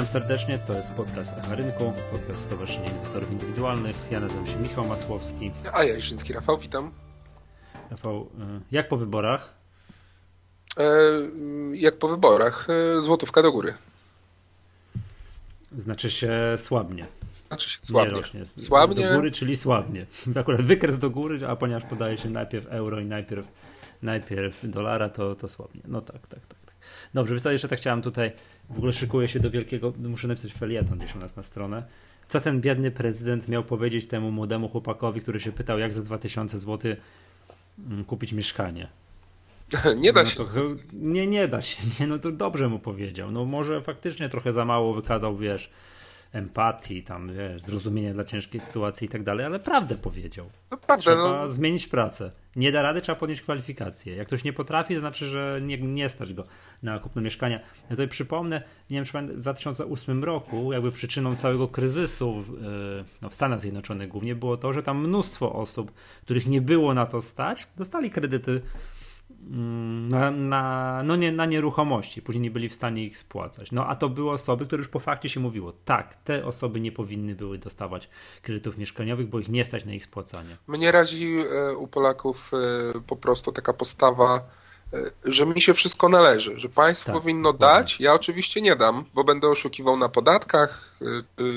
Witam 0.00 0.12
serdecznie, 0.12 0.58
to 0.58 0.72
jest 0.72 0.90
podcast 0.90 1.38
Echa 1.38 1.54
Rynku, 1.54 1.92
podcast 2.12 2.42
Stowarzyszenia 2.42 2.90
Inwestorów 2.90 3.32
Indywidualnych. 3.32 3.96
Ja 4.10 4.20
nazywam 4.20 4.46
się 4.46 4.56
Michał 4.56 4.86
Masłowski. 4.86 5.50
A 5.72 5.84
ja 5.84 5.94
Jerzyński 5.94 6.32
Rafał, 6.32 6.58
witam. 6.58 6.90
Rafał, 7.90 8.20
y, 8.20 8.26
jak 8.72 8.88
po 8.88 8.96
wyborach? 8.96 9.54
E, 10.78 10.84
jak 11.72 11.98
po 11.98 12.08
wyborach, 12.08 12.68
e, 12.70 13.00
złotówka 13.00 13.42
do 13.42 13.52
góry. 13.52 13.74
Znaczy 15.78 16.10
się 16.10 16.32
słabnie. 16.56 17.06
Znaczy 17.48 17.70
się 17.70 17.78
słabnie. 17.80 18.12
Nie 18.12 18.20
rośnie. 18.20 18.44
Słabnie. 18.44 19.08
Do 19.08 19.14
góry, 19.14 19.30
czyli 19.30 19.56
słabnie. 19.56 20.06
Akurat 20.40 20.62
wykres 20.62 20.98
do 20.98 21.10
góry, 21.10 21.46
a 21.48 21.56
ponieważ 21.56 21.84
podaje 21.84 22.18
się 22.18 22.30
najpierw 22.30 22.66
euro 22.66 23.00
i 23.00 23.04
najpierw, 23.04 23.46
najpierw 24.02 24.60
dolara, 24.62 25.08
to, 25.08 25.34
to 25.34 25.48
słabnie. 25.48 25.80
No 25.84 26.00
tak, 26.00 26.26
tak, 26.26 26.46
tak. 26.46 26.58
tak. 26.64 26.74
Dobrze, 27.14 27.34
więc 27.34 27.44
jeszcze 27.44 27.68
tak 27.68 27.78
chciałem 27.78 28.02
tutaj, 28.02 28.32
w 28.70 28.76
ogóle 28.76 28.92
szykuję 28.92 29.28
się 29.28 29.40
do 29.40 29.50
wielkiego, 29.50 29.92
muszę 30.08 30.28
napisać 30.28 30.52
felieton 30.52 30.98
gdzieś 30.98 31.14
u 31.14 31.18
nas 31.18 31.36
na 31.36 31.42
stronę. 31.42 31.82
Co 32.28 32.40
ten 32.40 32.60
biedny 32.60 32.90
prezydent 32.90 33.48
miał 33.48 33.64
powiedzieć 33.64 34.06
temu 34.06 34.30
młodemu 34.30 34.68
chłopakowi, 34.68 35.20
który 35.20 35.40
się 35.40 35.52
pytał, 35.52 35.78
jak 35.78 35.94
za 35.94 36.02
2000 36.02 36.58
zł 36.58 36.94
mm, 37.86 38.04
kupić 38.04 38.32
mieszkanie? 38.32 38.88
Nie 39.96 40.12
da 40.12 40.22
no 40.22 40.28
się. 40.28 40.36
To, 40.36 40.44
nie, 40.92 41.26
nie 41.26 41.48
da 41.48 41.62
się. 41.62 41.82
Nie, 42.00 42.06
no 42.06 42.18
to 42.18 42.32
dobrze 42.32 42.68
mu 42.68 42.78
powiedział. 42.78 43.30
No 43.30 43.44
może 43.44 43.80
faktycznie 43.80 44.28
trochę 44.28 44.52
za 44.52 44.64
mało 44.64 44.94
wykazał, 44.94 45.36
wiesz, 45.36 45.70
empatii, 46.32 47.02
tam, 47.02 47.34
wiesz, 47.34 47.62
zrozumienia 47.62 48.14
dla 48.14 48.24
ciężkiej 48.24 48.60
sytuacji 48.60 49.06
i 49.06 49.08
tak 49.08 49.22
dalej, 49.22 49.46
ale 49.46 49.60
prawdę 49.60 49.96
powiedział. 49.96 50.50
No 50.70 50.76
prawda, 50.76 51.02
trzeba 51.02 51.16
no. 51.16 51.50
zmienić 51.50 51.88
pracę. 51.88 52.30
Nie 52.56 52.72
da 52.72 52.82
rady, 52.82 53.00
trzeba 53.00 53.16
podnieść 53.18 53.42
kwalifikacje. 53.42 54.16
Jak 54.16 54.26
ktoś 54.26 54.44
nie 54.44 54.52
potrafi, 54.52 54.94
to 54.94 55.00
znaczy, 55.00 55.26
że 55.26 55.60
nie, 55.62 55.78
nie 55.78 56.08
stać 56.08 56.34
go 56.34 56.42
na 56.82 56.98
kupno 56.98 57.22
mieszkania. 57.22 57.60
Ja 57.82 57.90
tutaj 57.90 58.08
przypomnę, 58.08 58.62
nie 58.90 58.96
wiem, 58.96 59.04
czy 59.04 59.18
w 59.18 59.40
2008 59.40 60.24
roku, 60.24 60.72
jakby 60.72 60.92
przyczyną 60.92 61.36
całego 61.36 61.68
kryzysu 61.68 62.44
yy, 62.60 63.04
no, 63.22 63.28
w 63.28 63.34
Stanach 63.34 63.60
Zjednoczonych 63.60 64.08
głównie 64.08 64.34
było 64.34 64.56
to, 64.56 64.72
że 64.72 64.82
tam 64.82 65.08
mnóstwo 65.08 65.52
osób, 65.52 65.92
których 66.22 66.46
nie 66.46 66.60
było 66.60 66.94
na 66.94 67.06
to 67.06 67.20
stać, 67.20 67.66
dostali 67.76 68.10
kredyty 68.10 68.60
na, 69.48 70.30
na, 70.30 71.02
no 71.04 71.16
nie, 71.16 71.32
na 71.32 71.46
nieruchomości, 71.46 72.22
później 72.22 72.42
nie 72.42 72.50
byli 72.50 72.68
w 72.68 72.74
stanie 72.74 73.04
ich 73.04 73.18
spłacać. 73.18 73.72
No 73.72 73.86
a 73.86 73.96
to 73.96 74.08
były 74.08 74.30
osoby, 74.30 74.66
które 74.66 74.80
już 74.80 74.88
po 74.88 75.00
fakcie 75.00 75.28
się 75.28 75.40
mówiło, 75.40 75.72
tak, 75.84 76.14
te 76.24 76.46
osoby 76.46 76.80
nie 76.80 76.92
powinny 76.92 77.34
były 77.34 77.58
dostawać 77.58 78.08
kredytów 78.42 78.78
mieszkaniowych, 78.78 79.28
bo 79.28 79.38
ich 79.40 79.48
nie 79.48 79.64
stać 79.64 79.84
na 79.84 79.92
ich 79.92 80.04
spłacanie. 80.04 80.56
Mnie 80.66 80.92
razi 80.92 81.36
e, 81.38 81.76
u 81.76 81.86
Polaków 81.86 82.50
e, 82.94 83.00
po 83.00 83.16
prostu 83.16 83.52
taka 83.52 83.72
postawa, 83.72 84.40
e, 84.92 84.98
że 85.24 85.46
mi 85.46 85.60
się 85.60 85.74
wszystko 85.74 86.08
należy, 86.08 86.60
że 86.60 86.68
państwo 86.68 87.12
tak, 87.12 87.22
powinno 87.22 87.52
dokładnie. 87.52 87.80
dać, 87.80 88.00
ja 88.00 88.14
oczywiście 88.14 88.60
nie 88.60 88.76
dam, 88.76 89.04
bo 89.14 89.24
będę 89.24 89.48
oszukiwał 89.48 89.96
na 89.96 90.08
podatkach, 90.08 90.90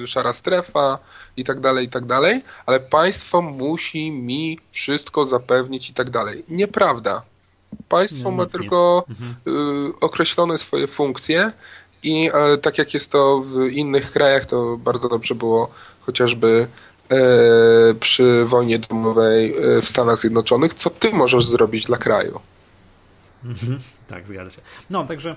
szara 0.06 0.34
strefa 0.34 1.00
i 1.38 1.44
tak 1.44 1.60
dalej, 1.60 1.86
i 1.86 1.90
tak 1.90 2.06
dalej, 2.06 2.44
ale 2.66 2.80
państwo 2.80 3.42
musi 3.42 4.12
mi 4.12 4.60
wszystko 4.72 5.26
zapewnić 5.26 5.90
i 5.90 5.94
tak 5.94 6.10
dalej. 6.10 6.46
Nieprawda 6.50 7.33
Państwo 7.90 8.32
ma 8.32 8.46
tylko 8.46 9.06
mhm. 9.10 9.94
określone 10.02 10.58
swoje 10.58 10.88
funkcje 10.88 11.52
i 12.04 12.30
e, 12.34 12.58
tak 12.58 12.78
jak 12.78 12.94
jest 12.94 13.12
to 13.12 13.42
w 13.46 13.68
innych 13.68 14.12
krajach, 14.12 14.46
to 14.46 14.78
bardzo 14.78 15.10
dobrze 15.10 15.36
było 15.36 15.70
chociażby 16.02 16.68
e, 17.10 17.18
przy 18.00 18.46
wojnie 18.46 18.80
domowej 18.80 19.56
e, 19.58 19.82
w 19.82 19.86
Stanach 19.86 20.18
Zjednoczonych. 20.18 20.74
Co 20.74 20.90
ty 20.90 21.12
możesz 21.12 21.46
zrobić 21.46 21.86
dla 21.86 21.98
kraju? 21.98 22.40
Mhm. 23.46 23.80
Tak, 24.08 24.28
zgadza 24.28 24.50
się. 24.50 24.62
No, 24.90 25.06
także, 25.06 25.36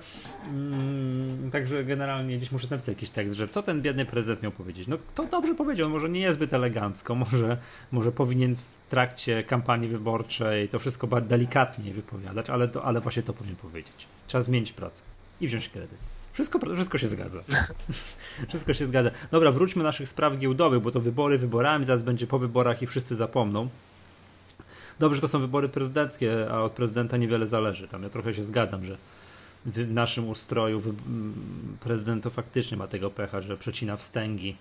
mm, 0.48 1.50
także 1.50 1.84
generalnie 1.84 2.36
gdzieś 2.36 2.52
muszę 2.52 2.66
napisać 2.70 2.88
jakiś 2.88 3.10
tekst, 3.10 3.36
że 3.36 3.48
co 3.48 3.62
ten 3.62 3.82
biedny 3.82 4.06
prezydent 4.06 4.42
miał 4.42 4.52
powiedzieć. 4.52 4.88
No, 4.88 4.96
to 5.14 5.24
dobrze 5.24 5.54
powiedział, 5.54 5.90
może 5.90 6.08
nie 6.08 6.20
jest 6.20 6.38
zbyt 6.38 6.52
elegancko, 6.52 7.14
może, 7.14 7.56
może 7.92 8.12
powinien 8.12 8.56
trakcie 8.88 9.42
kampanii 9.42 9.88
wyborczej 9.88 10.68
to 10.68 10.78
wszystko 10.78 11.06
bardzo 11.06 11.28
delikatnie 11.28 11.92
wypowiadać, 11.92 12.50
ale, 12.50 12.68
to, 12.68 12.84
ale 12.84 13.00
właśnie 13.00 13.22
to 13.22 13.32
powinien 13.32 13.56
powiedzieć. 13.56 14.06
Trzeba 14.26 14.42
zmienić 14.42 14.72
pracę 14.72 15.02
i 15.40 15.46
wziąć 15.48 15.68
kredyt. 15.68 15.98
Wszystko, 16.32 16.58
wszystko 16.74 16.98
się 16.98 17.08
zgadza. 17.08 17.38
wszystko 18.48 18.74
się 18.74 18.86
zgadza. 18.86 19.10
Dobra, 19.30 19.52
wróćmy 19.52 19.82
do 19.82 19.88
naszych 19.88 20.08
spraw 20.08 20.38
giełdowych, 20.38 20.82
bo 20.82 20.90
to 20.90 21.00
wybory 21.00 21.38
wyborami, 21.38 21.84
zaraz 21.84 22.02
będzie 22.02 22.26
po 22.26 22.38
wyborach 22.38 22.82
i 22.82 22.86
wszyscy 22.86 23.16
zapomną. 23.16 23.68
Dobrze, 24.98 25.16
że 25.16 25.20
to 25.20 25.28
są 25.28 25.40
wybory 25.40 25.68
prezydenckie, 25.68 26.50
a 26.50 26.62
od 26.62 26.72
prezydenta 26.72 27.16
niewiele 27.16 27.46
zależy. 27.46 27.88
Tam 27.88 28.02
ja 28.02 28.08
trochę 28.08 28.34
się 28.34 28.42
zgadzam, 28.42 28.84
że 28.84 28.96
w 29.66 29.92
naszym 29.92 30.28
ustroju 30.28 30.82
prezydent 31.80 32.24
to 32.24 32.30
faktycznie 32.30 32.76
ma 32.76 32.86
tego 32.86 33.10
pecha, 33.10 33.40
że 33.40 33.56
przecina 33.56 33.96
wstęgi 33.96 34.56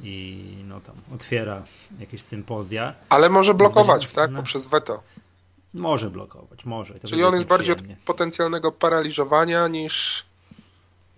i 0.00 0.44
no 0.68 0.80
tam 0.80 0.94
otwiera 1.14 1.62
jakieś 2.00 2.22
sympozja. 2.22 2.94
Ale 3.08 3.28
może 3.28 3.54
blokować, 3.54 4.06
tak? 4.06 4.30
No, 4.30 4.36
Poprzez 4.36 4.66
weto. 4.66 5.02
Może 5.74 6.10
blokować, 6.10 6.64
może. 6.64 6.94
To 6.94 7.08
Czyli 7.08 7.24
on 7.24 7.34
jest 7.34 7.46
bardziej 7.46 7.72
od 7.72 7.82
potencjalnego 8.04 8.72
paraliżowania 8.72 9.68
niż 9.68 10.24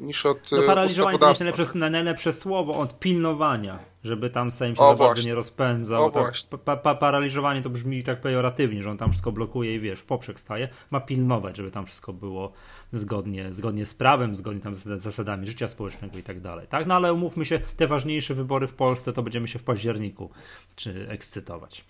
niż 0.00 0.26
od 0.26 0.52
no, 0.52 0.62
paraliżowanie 0.62 1.18
to 1.18 1.28
jest 1.28 1.40
najlepsze, 1.40 1.78
najlepsze 1.78 2.32
słowo, 2.32 2.78
od 2.78 2.98
pilnowania, 2.98 3.78
żeby 4.04 4.30
tam 4.30 4.50
Sejm 4.50 4.76
się 4.76 4.82
o, 4.82 4.94
za 4.94 5.04
bardzo 5.04 5.22
nie 5.22 5.34
rozpędzał. 5.34 6.10
Tak, 6.10 6.34
pa, 6.64 6.76
pa, 6.76 6.94
paraliżowanie 6.94 7.62
to 7.62 7.70
brzmi 7.70 8.02
tak 8.02 8.20
pejoratywnie, 8.20 8.82
że 8.82 8.90
on 8.90 8.96
tam 8.96 9.10
wszystko 9.10 9.32
blokuje 9.32 9.74
i 9.74 9.80
wiesz, 9.80 10.00
w 10.00 10.04
poprzek 10.04 10.40
staje. 10.40 10.68
Ma 10.90 11.00
pilnować, 11.00 11.56
żeby 11.56 11.70
tam 11.70 11.86
wszystko 11.86 12.12
było 12.12 12.52
zgodnie, 12.92 13.52
zgodnie 13.52 13.86
z 13.86 13.94
prawem, 13.94 14.34
zgodnie 14.34 14.60
tam 14.60 14.74
z 14.74 15.02
zasadami 15.02 15.46
życia 15.46 15.68
społecznego 15.68 16.18
i 16.18 16.22
tak 16.22 16.40
dalej. 16.40 16.66
Tak? 16.68 16.86
No 16.86 16.94
ale 16.94 17.12
umówmy 17.12 17.46
się, 17.46 17.60
te 17.76 17.86
ważniejsze 17.86 18.34
wybory 18.34 18.66
w 18.66 18.74
Polsce 18.74 19.12
to 19.12 19.22
będziemy 19.22 19.48
się 19.48 19.58
w 19.58 19.62
październiku 19.62 20.30
czy 20.76 21.06
ekscytować. 21.08 21.84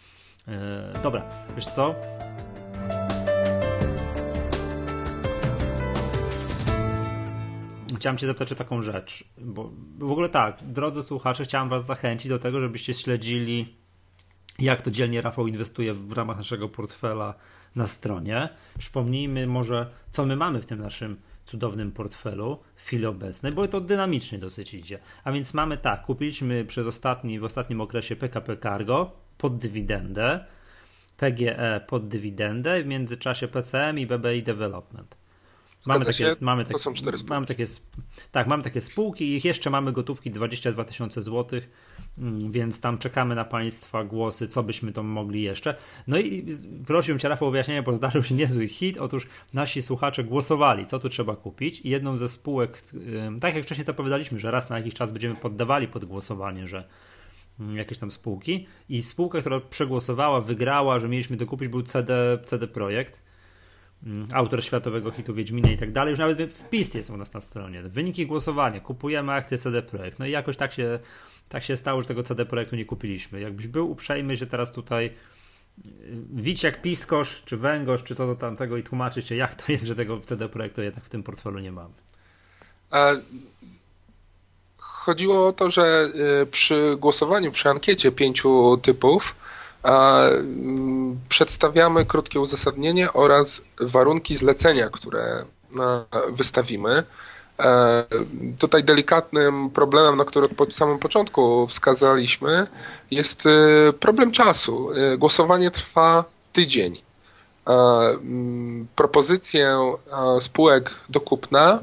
Yy, 0.46 0.54
dobra, 1.02 1.22
wiesz 1.56 1.66
co? 1.66 1.94
Chciałem 7.96 8.18
Cię 8.18 8.26
zapytać 8.26 8.52
o 8.52 8.54
taką 8.54 8.82
rzecz, 8.82 9.24
bo 9.38 9.70
w 9.98 10.10
ogóle 10.10 10.28
tak, 10.28 10.58
drodzy 10.62 11.02
słuchacze, 11.02 11.44
chciałem 11.44 11.68
Was 11.68 11.86
zachęcić 11.86 12.28
do 12.28 12.38
tego, 12.38 12.60
żebyście 12.60 12.94
śledzili, 12.94 13.74
jak 14.58 14.82
to 14.82 14.90
dzielnie 14.90 15.22
Rafał 15.22 15.46
inwestuje 15.46 15.94
w 15.94 16.12
ramach 16.12 16.36
naszego 16.36 16.68
portfela 16.68 17.34
na 17.76 17.86
stronie. 17.86 18.48
Przypomnijmy 18.78 19.46
może, 19.46 19.90
co 20.10 20.26
my 20.26 20.36
mamy 20.36 20.62
w 20.62 20.66
tym 20.66 20.78
naszym 20.78 21.16
cudownym 21.44 21.92
portfelu 21.92 22.58
w 22.76 22.82
chwili 22.82 23.06
obecnej, 23.06 23.52
bo 23.52 23.68
to 23.68 23.80
dynamicznie 23.80 24.38
dosyć 24.38 24.74
idzie. 24.74 24.98
A 25.24 25.32
więc 25.32 25.54
mamy 25.54 25.76
tak, 25.76 26.02
kupiliśmy 26.02 26.64
przez 26.64 26.86
ostatni, 26.86 27.38
w 27.40 27.44
ostatnim 27.44 27.80
okresie 27.80 28.16
PKP 28.16 28.56
Cargo 28.56 29.12
pod 29.38 29.58
dywidendę, 29.58 30.44
PGE 31.16 31.80
pod 31.86 32.08
dywidendę, 32.08 32.82
w 32.82 32.86
międzyczasie 32.86 33.48
PCM 33.48 33.98
i 33.98 34.06
BBI 34.06 34.42
Development. 34.42 35.23
Mamy 35.86 36.04
takie, 36.04 36.36
mamy 36.40 36.64
takie, 36.64 36.72
to 36.72 36.78
są 36.78 36.94
cztery 36.94 37.18
spółki. 37.18 37.34
Mamy 37.34 37.46
takie, 37.46 37.64
tak, 38.32 38.46
mamy 38.46 38.62
takie 38.62 38.80
spółki 38.80 39.24
i 39.24 39.36
ich 39.36 39.44
jeszcze 39.44 39.70
mamy 39.70 39.92
gotówki 39.92 40.30
22 40.30 40.84
tysiące 40.84 41.22
złotych, 41.22 41.70
mm, 42.18 42.50
więc 42.50 42.80
tam 42.80 42.98
czekamy 42.98 43.34
na 43.34 43.44
Państwa 43.44 44.04
głosy, 44.04 44.48
co 44.48 44.62
byśmy 44.62 44.92
to 44.92 45.02
mogli 45.02 45.42
jeszcze. 45.42 45.76
No 46.06 46.18
i 46.18 46.46
prosiłbym 46.86 47.18
Cię 47.18 47.28
Rafał 47.28 47.48
o 47.48 47.50
wyjaśnienie, 47.50 47.82
bo 47.82 47.96
zdarzył 47.96 48.22
się 48.24 48.34
niezły 48.44 48.68
hit. 48.68 48.98
Otóż 48.98 49.26
nasi 49.52 49.82
słuchacze 49.82 50.24
głosowali, 50.24 50.86
co 50.86 50.98
tu 50.98 51.08
trzeba 51.08 51.36
kupić 51.36 51.80
i 51.80 51.88
jedną 51.88 52.16
ze 52.16 52.28
spółek, 52.28 52.82
tak 53.40 53.54
jak 53.54 53.64
wcześniej 53.64 53.84
zapowiadaliśmy, 53.86 54.40
że 54.40 54.50
raz 54.50 54.70
na 54.70 54.78
jakiś 54.78 54.94
czas 54.94 55.12
będziemy 55.12 55.34
poddawali 55.34 55.88
pod 55.88 56.04
głosowanie, 56.04 56.68
że 56.68 56.84
mm, 57.60 57.76
jakieś 57.76 57.98
tam 57.98 58.10
spółki 58.10 58.66
i 58.88 59.02
spółka, 59.02 59.40
która 59.40 59.60
przegłosowała, 59.60 60.40
wygrała, 60.40 61.00
że 61.00 61.08
mieliśmy 61.08 61.36
dokupić 61.36 61.68
był 61.68 61.82
CD, 61.82 62.38
CD 62.44 62.68
Projekt 62.68 63.33
autor 64.32 64.64
światowego 64.64 65.10
hitu 65.10 65.34
Wiedźmina 65.34 65.70
i 65.70 65.76
tak 65.76 65.92
dalej. 65.92 66.10
Już 66.10 66.18
nawet 66.18 66.52
wpis 66.52 66.94
jest 66.94 67.10
u 67.10 67.16
nas 67.16 67.34
na 67.34 67.40
stronie. 67.40 67.82
Wyniki 67.82 68.26
głosowania. 68.26 68.80
Kupujemy 68.80 69.32
akcję 69.32 69.58
CD 69.58 69.82
Projekt. 69.82 70.18
No 70.18 70.26
i 70.26 70.30
jakoś 70.30 70.56
tak 70.56 70.72
się, 70.72 70.98
tak 71.48 71.64
się 71.64 71.76
stało, 71.76 72.00
że 72.00 72.08
tego 72.08 72.22
CD 72.22 72.46
Projektu 72.46 72.76
nie 72.76 72.84
kupiliśmy. 72.84 73.40
Jakbyś 73.40 73.66
był 73.66 73.90
uprzejmy 73.90 74.36
że 74.36 74.46
teraz 74.46 74.72
tutaj 74.72 75.06
y, 75.06 75.12
wić 76.32 76.62
jak 76.62 76.82
piskosz, 76.82 77.42
czy 77.44 77.56
węgorz, 77.56 78.02
czy 78.02 78.14
co 78.14 78.26
do 78.26 78.34
tamtego 78.34 78.76
i 78.76 78.82
tłumaczyć 78.82 79.26
się, 79.26 79.34
jak 79.34 79.54
to 79.54 79.72
jest, 79.72 79.84
że 79.84 79.96
tego 79.96 80.20
CD 80.20 80.48
Projektu 80.48 80.82
jednak 80.82 81.04
w 81.04 81.08
tym 81.08 81.22
portfelu 81.22 81.58
nie 81.58 81.72
mamy. 81.72 81.94
E, 82.92 83.22
chodziło 84.76 85.46
o 85.46 85.52
to, 85.52 85.70
że 85.70 86.08
y, 86.42 86.46
przy 86.46 86.96
głosowaniu, 86.98 87.52
przy 87.52 87.68
ankiecie 87.68 88.12
pięciu 88.12 88.76
typów, 88.82 89.34
Mm, 89.34 89.53
przedstawiamy 91.28 92.04
krótkie 92.04 92.40
uzasadnienie 92.40 93.12
oraz 93.12 93.62
warunki 93.80 94.36
zlecenia, 94.36 94.88
które 94.88 95.44
wystawimy. 96.32 97.04
E, 97.60 98.04
tutaj 98.58 98.84
delikatnym 98.84 99.70
problemem, 99.70 100.16
na 100.16 100.24
który 100.24 100.48
od 100.58 100.74
samym 100.74 100.98
początku 100.98 101.66
wskazaliśmy, 101.66 102.66
jest 103.10 103.46
e, 103.46 103.50
problem 103.92 104.32
czasu. 104.32 104.90
E, 104.92 105.18
głosowanie 105.18 105.70
trwa 105.70 106.24
tydzień. 106.52 107.02
Mm, 107.66 108.86
propozycję 108.96 109.94
spółek 110.40 110.90
do 111.08 111.20
kupna 111.20 111.82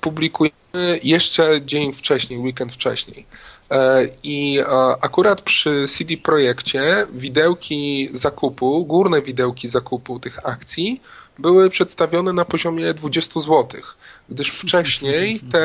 publikujemy 0.00 1.00
jeszcze 1.02 1.62
dzień 1.62 1.92
wcześniej, 1.92 2.38
weekend 2.38 2.72
wcześniej. 2.72 3.26
E, 3.70 4.08
I 4.22 4.60
akurat 5.00 5.42
przy 5.42 5.86
CD 5.88 6.16
Projekcie 6.16 7.06
widełki 7.12 8.08
zakupu, 8.12 8.84
górne 8.84 9.22
widełki 9.22 9.68
zakupu 9.68 10.20
tych 10.20 10.46
akcji 10.46 11.02
były 11.38 11.70
przedstawione 11.70 12.32
na 12.32 12.44
poziomie 12.44 12.94
20 12.94 13.40
zł, 13.40 13.80
gdyż 14.28 14.50
wcześniej 14.50 15.40
te, 15.52 15.58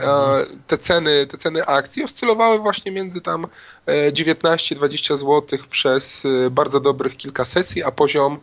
e, 0.00 0.46
te, 0.66 0.78
ceny, 0.78 1.26
te 1.26 1.38
ceny 1.38 1.66
akcji 1.66 2.04
oscylowały 2.04 2.58
właśnie 2.58 2.92
między 2.92 3.20
tam 3.20 3.46
19-20 4.12 5.14
e, 5.14 5.16
zł 5.16 5.58
przez 5.70 6.22
bardzo 6.50 6.80
dobrych 6.80 7.16
kilka 7.16 7.44
sesji, 7.44 7.82
a 7.82 7.90
poziom 7.90 8.40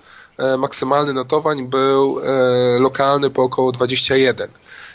maksymalny 0.57 1.13
notowań 1.13 1.67
był 1.67 2.19
lokalny 2.79 3.29
po 3.29 3.43
około 3.43 3.71
21. 3.71 4.49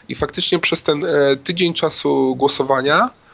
I 0.08 0.14
faktycznie 0.14 0.58
przez 0.58 0.82
ten 0.82 1.06
tydzień 1.44 1.74
czasu 1.74 2.36
głosowania 2.36 3.10
E, 3.10 3.27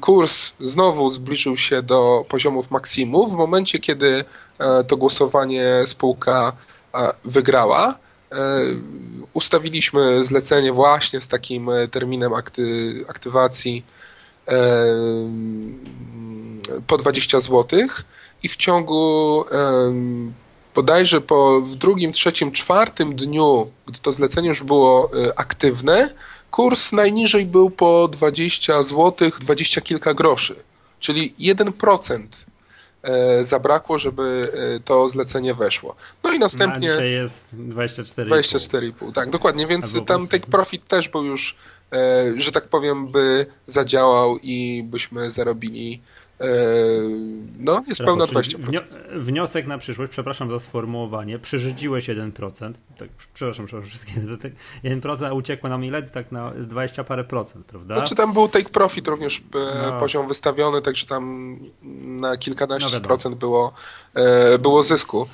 kurs 0.00 0.52
znowu 0.60 1.10
zbliżył 1.10 1.56
się 1.56 1.82
do 1.82 2.24
poziomów 2.28 2.70
maksimum. 2.70 3.30
W 3.30 3.34
momencie, 3.34 3.78
kiedy 3.78 4.24
e, 4.58 4.84
to 4.84 4.96
głosowanie 4.96 5.82
spółka 5.86 6.52
e, 6.94 7.12
wygrała, 7.24 7.98
ustawiliśmy 9.32 10.24
zlecenie 10.24 10.72
właśnie 10.72 11.20
z 11.20 11.28
takim 11.28 11.70
terminem 11.90 12.34
akty, 12.34 12.94
aktywacji 13.08 13.84
po 16.86 16.96
20 16.96 17.40
zł 17.40 17.80
i 18.42 18.48
w 18.48 18.56
ciągu 18.56 19.44
bodajże 20.74 21.20
po 21.20 21.60
w 21.60 21.74
drugim, 21.74 22.12
trzecim, 22.12 22.52
czwartym 22.52 23.16
dniu, 23.16 23.70
gdy 23.86 23.98
to 23.98 24.12
zlecenie 24.12 24.48
już 24.48 24.62
było 24.62 25.10
aktywne, 25.36 26.10
Kurs 26.52 26.92
najniżej 26.92 27.46
był 27.46 27.70
po 27.70 28.08
20 28.08 28.82
zł, 28.82 29.30
20 29.40 29.80
kilka 29.80 30.14
groszy, 30.14 30.54
czyli 31.00 31.34
1% 31.40 32.26
e, 33.02 33.44
zabrakło, 33.44 33.98
żeby 33.98 34.52
e, 34.76 34.80
to 34.80 35.08
zlecenie 35.08 35.54
weszło. 35.54 35.96
No 36.24 36.32
i 36.32 36.38
następnie... 36.38 36.88
Dzisiaj 36.88 37.10
jest 37.10 37.46
24,5. 37.54 38.26
24,5, 38.26 39.12
tak, 39.12 39.30
dokładnie, 39.30 39.66
więc 39.66 40.04
tam 40.06 40.28
take 40.28 40.46
profit 40.46 40.86
też 40.88 41.08
był 41.08 41.24
już, 41.24 41.56
e, 41.92 42.24
że 42.36 42.52
tak 42.52 42.68
powiem, 42.68 43.06
by 43.06 43.46
zadziałał 43.66 44.38
i 44.42 44.82
byśmy 44.86 45.30
zarobili 45.30 46.02
no, 47.58 47.84
jest 47.88 48.02
pełna 48.04 48.24
20%. 48.24 48.80
Wniosek 49.10 49.66
na 49.66 49.78
przyszłość, 49.78 50.12
przepraszam 50.12 50.50
za 50.50 50.58
sformułowanie, 50.58 51.38
przyrzydziłeś 51.38 52.08
1%, 52.08 52.72
tak, 52.98 53.08
przepraszam, 53.34 53.66
przepraszam 53.66 53.88
wszystkie, 53.88 54.12
1%, 54.84 55.26
a 55.26 55.32
uciekło 55.32 55.70
nam 55.70 55.84
ile? 55.84 56.02
Tak 56.02 56.32
na 56.32 56.50
20 56.50 57.04
parę 57.04 57.24
procent, 57.24 57.66
prawda? 57.66 57.96
Znaczy 57.96 58.14
tam 58.14 58.32
był 58.32 58.48
take 58.48 58.68
profit 58.68 59.08
również 59.08 59.38
e, 59.38 59.42
no. 59.82 59.98
poziom 59.98 60.28
wystawiony, 60.28 60.82
także 60.82 61.06
tam 61.06 61.56
na 62.02 62.36
kilkanaście 62.36 62.96
no 62.96 63.00
procent 63.00 63.36
było, 63.36 63.72
e, 64.14 64.58
było 64.58 64.82
zysku. 64.82 65.28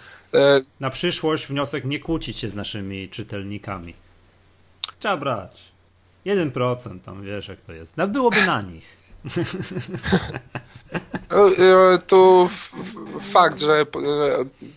Na 0.80 0.90
przyszłość 0.90 1.46
wniosek 1.46 1.84
nie 1.84 2.00
kłócić 2.00 2.38
się 2.38 2.48
z 2.48 2.54
naszymi 2.54 3.08
czytelnikami. 3.08 3.94
Trzeba 4.98 5.16
brać. 5.16 5.60
1% 6.26 7.00
tam, 7.00 7.22
wiesz 7.22 7.48
jak 7.48 7.60
to 7.60 7.72
jest. 7.72 7.96
No, 7.96 8.08
byłoby 8.08 8.46
na 8.46 8.62
nich. 8.62 8.96
No, 11.30 11.48
e, 11.48 11.98
tu 11.98 12.48
fakt, 13.20 13.60
że 13.60 13.72
e, 13.80 13.86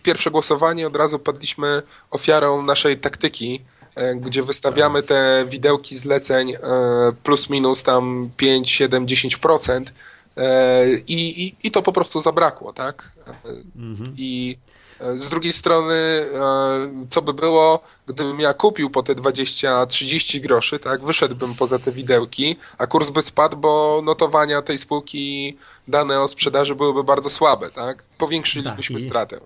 pierwsze 0.02 0.30
głosowanie 0.30 0.86
od 0.86 0.96
razu 0.96 1.18
padliśmy 1.18 1.82
ofiarą 2.10 2.62
naszej 2.62 2.98
taktyki, 2.98 3.60
e, 3.94 4.14
gdzie 4.14 4.42
wystawiamy 4.42 5.02
te 5.02 5.44
widełki 5.48 5.96
zleceń 5.96 6.54
plus 7.22 7.50
minus 7.50 7.82
tam 7.82 8.30
5, 8.36 8.70
7, 8.70 9.06
10% 9.06 9.92
i, 11.06 11.44
i, 11.44 11.66
i 11.66 11.70
to 11.70 11.82
po 11.82 11.92
prostu 11.92 12.20
zabrakło, 12.20 12.72
tak? 12.72 13.12
Mhm. 13.76 14.14
I 14.16 14.58
z 15.14 15.28
drugiej 15.28 15.52
strony, 15.52 16.26
co 17.08 17.22
by 17.22 17.34
było, 17.34 17.84
gdybym 18.06 18.40
ja 18.40 18.54
kupił 18.54 18.90
po 18.90 19.02
te 19.02 19.14
20-30 19.14 20.40
groszy, 20.40 20.78
tak, 20.78 21.04
wyszedłbym 21.04 21.54
poza 21.54 21.78
te 21.78 21.92
widełki, 21.92 22.56
a 22.78 22.86
kurs 22.86 23.10
by 23.10 23.22
spadł, 23.22 23.56
bo 23.56 24.02
notowania 24.04 24.62
tej 24.62 24.78
spółki, 24.78 25.56
dane 25.88 26.20
o 26.20 26.28
sprzedaży 26.28 26.74
byłyby 26.74 27.04
bardzo 27.04 27.30
słabe, 27.30 27.70
tak? 27.70 28.04
Powiększylibyśmy 28.18 29.00
tak, 29.00 29.08
stratę. 29.08 29.40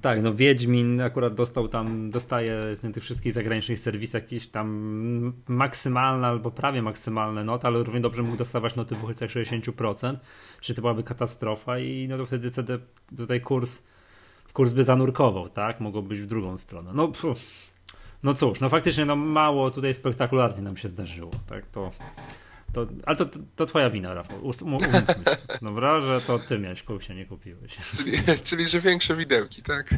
Tak, 0.00 0.22
no 0.22 0.34
Wiedźmin 0.34 1.00
akurat 1.00 1.34
dostał 1.34 1.68
tam, 1.68 2.10
dostaje 2.10 2.76
w 2.82 2.92
tych 2.94 3.02
wszystkich 3.02 3.32
zagranicznych 3.32 3.78
serwisach 3.78 4.22
jakieś 4.22 4.48
tam 4.48 5.32
maksymalne 5.48 6.26
albo 6.26 6.50
prawie 6.50 6.82
maksymalne 6.82 7.44
noty, 7.44 7.66
ale 7.66 7.82
równie 7.82 8.00
dobrze 8.00 8.22
mógł 8.22 8.36
dostawać 8.36 8.74
noty 8.74 8.94
w 8.94 8.98
okolicach 8.98 9.30
60%, 9.30 10.16
czy 10.60 10.74
to 10.74 10.80
byłaby 10.80 11.02
katastrofa 11.02 11.78
i 11.78 12.06
no 12.08 12.18
to 12.18 12.26
wtedy 12.26 12.50
CD, 12.50 12.78
tutaj 13.16 13.40
kurs 13.40 13.82
kurs 14.54 14.72
by 14.72 14.84
zanurkował, 14.84 15.48
tak? 15.48 15.80
Mogło 15.80 16.02
być 16.02 16.20
w 16.20 16.26
drugą 16.26 16.58
stronę. 16.58 16.90
No, 16.94 17.12
no 18.22 18.34
cóż, 18.34 18.60
no 18.60 18.68
faktycznie 18.68 19.04
no 19.04 19.16
mało 19.16 19.70
tutaj 19.70 19.94
spektakularnie 19.94 20.62
nam 20.62 20.76
się 20.76 20.88
zdarzyło, 20.88 21.30
tak? 21.46 21.66
To, 21.66 21.90
to, 22.74 22.86
ale 23.06 23.16
to, 23.16 23.26
to 23.56 23.66
twoja 23.66 23.90
wina, 23.90 24.14
Rafał. 24.14 24.36
Umówmy 24.62 24.88
się, 24.88 25.02
dobra, 25.62 26.00
że 26.00 26.20
to 26.20 26.38
ty 26.38 26.58
miałeś 26.58 26.84
się 27.00 27.14
nie 27.14 27.26
kupiłeś. 27.26 27.76
Czyli, 27.96 28.12
czyli 28.44 28.68
że 28.68 28.80
większe 28.80 29.16
widełki, 29.16 29.62
tak? 29.62 29.94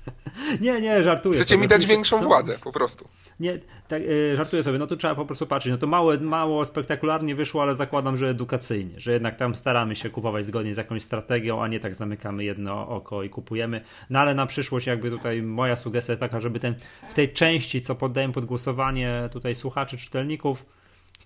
nie, 0.60 0.80
nie, 0.80 1.02
żartuję. 1.02 1.34
Chcecie 1.34 1.56
mi 1.56 1.68
dać 1.68 1.86
większą 1.86 2.20
no, 2.20 2.26
władzę, 2.26 2.58
po 2.58 2.72
prostu. 2.72 3.04
Nie, 3.40 3.58
tak, 3.88 4.02
y, 4.02 4.36
żartuję 4.36 4.62
sobie, 4.62 4.78
no 4.78 4.86
to 4.86 4.96
trzeba 4.96 5.14
po 5.14 5.26
prostu 5.26 5.46
patrzeć. 5.46 5.70
No 5.72 5.78
to 5.78 5.86
mało, 5.86 6.12
mało 6.20 6.64
spektakularnie 6.64 7.34
wyszło, 7.34 7.62
ale 7.62 7.74
zakładam, 7.74 8.16
że 8.16 8.28
edukacyjnie, 8.28 9.00
że 9.00 9.12
jednak 9.12 9.34
tam 9.34 9.54
staramy 9.54 9.96
się 9.96 10.10
kupować 10.10 10.44
zgodnie 10.44 10.74
z 10.74 10.76
jakąś 10.76 11.02
strategią, 11.02 11.62
a 11.62 11.68
nie 11.68 11.80
tak 11.80 11.94
zamykamy 11.94 12.44
jedno 12.44 12.88
oko 12.88 13.22
i 13.22 13.30
kupujemy. 13.30 13.84
No 14.10 14.18
ale 14.18 14.34
na 14.34 14.46
przyszłość 14.46 14.86
jakby 14.86 15.10
tutaj 15.10 15.42
moja 15.42 15.76
sugestia 15.76 16.16
taka, 16.16 16.40
żeby 16.40 16.60
ten 16.60 16.74
w 17.10 17.14
tej 17.14 17.32
części, 17.32 17.80
co 17.80 17.94
poddaję 17.94 18.32
pod 18.32 18.44
głosowanie 18.44 19.28
tutaj 19.32 19.54
słuchaczy, 19.54 19.96
czytelników, 19.96 20.64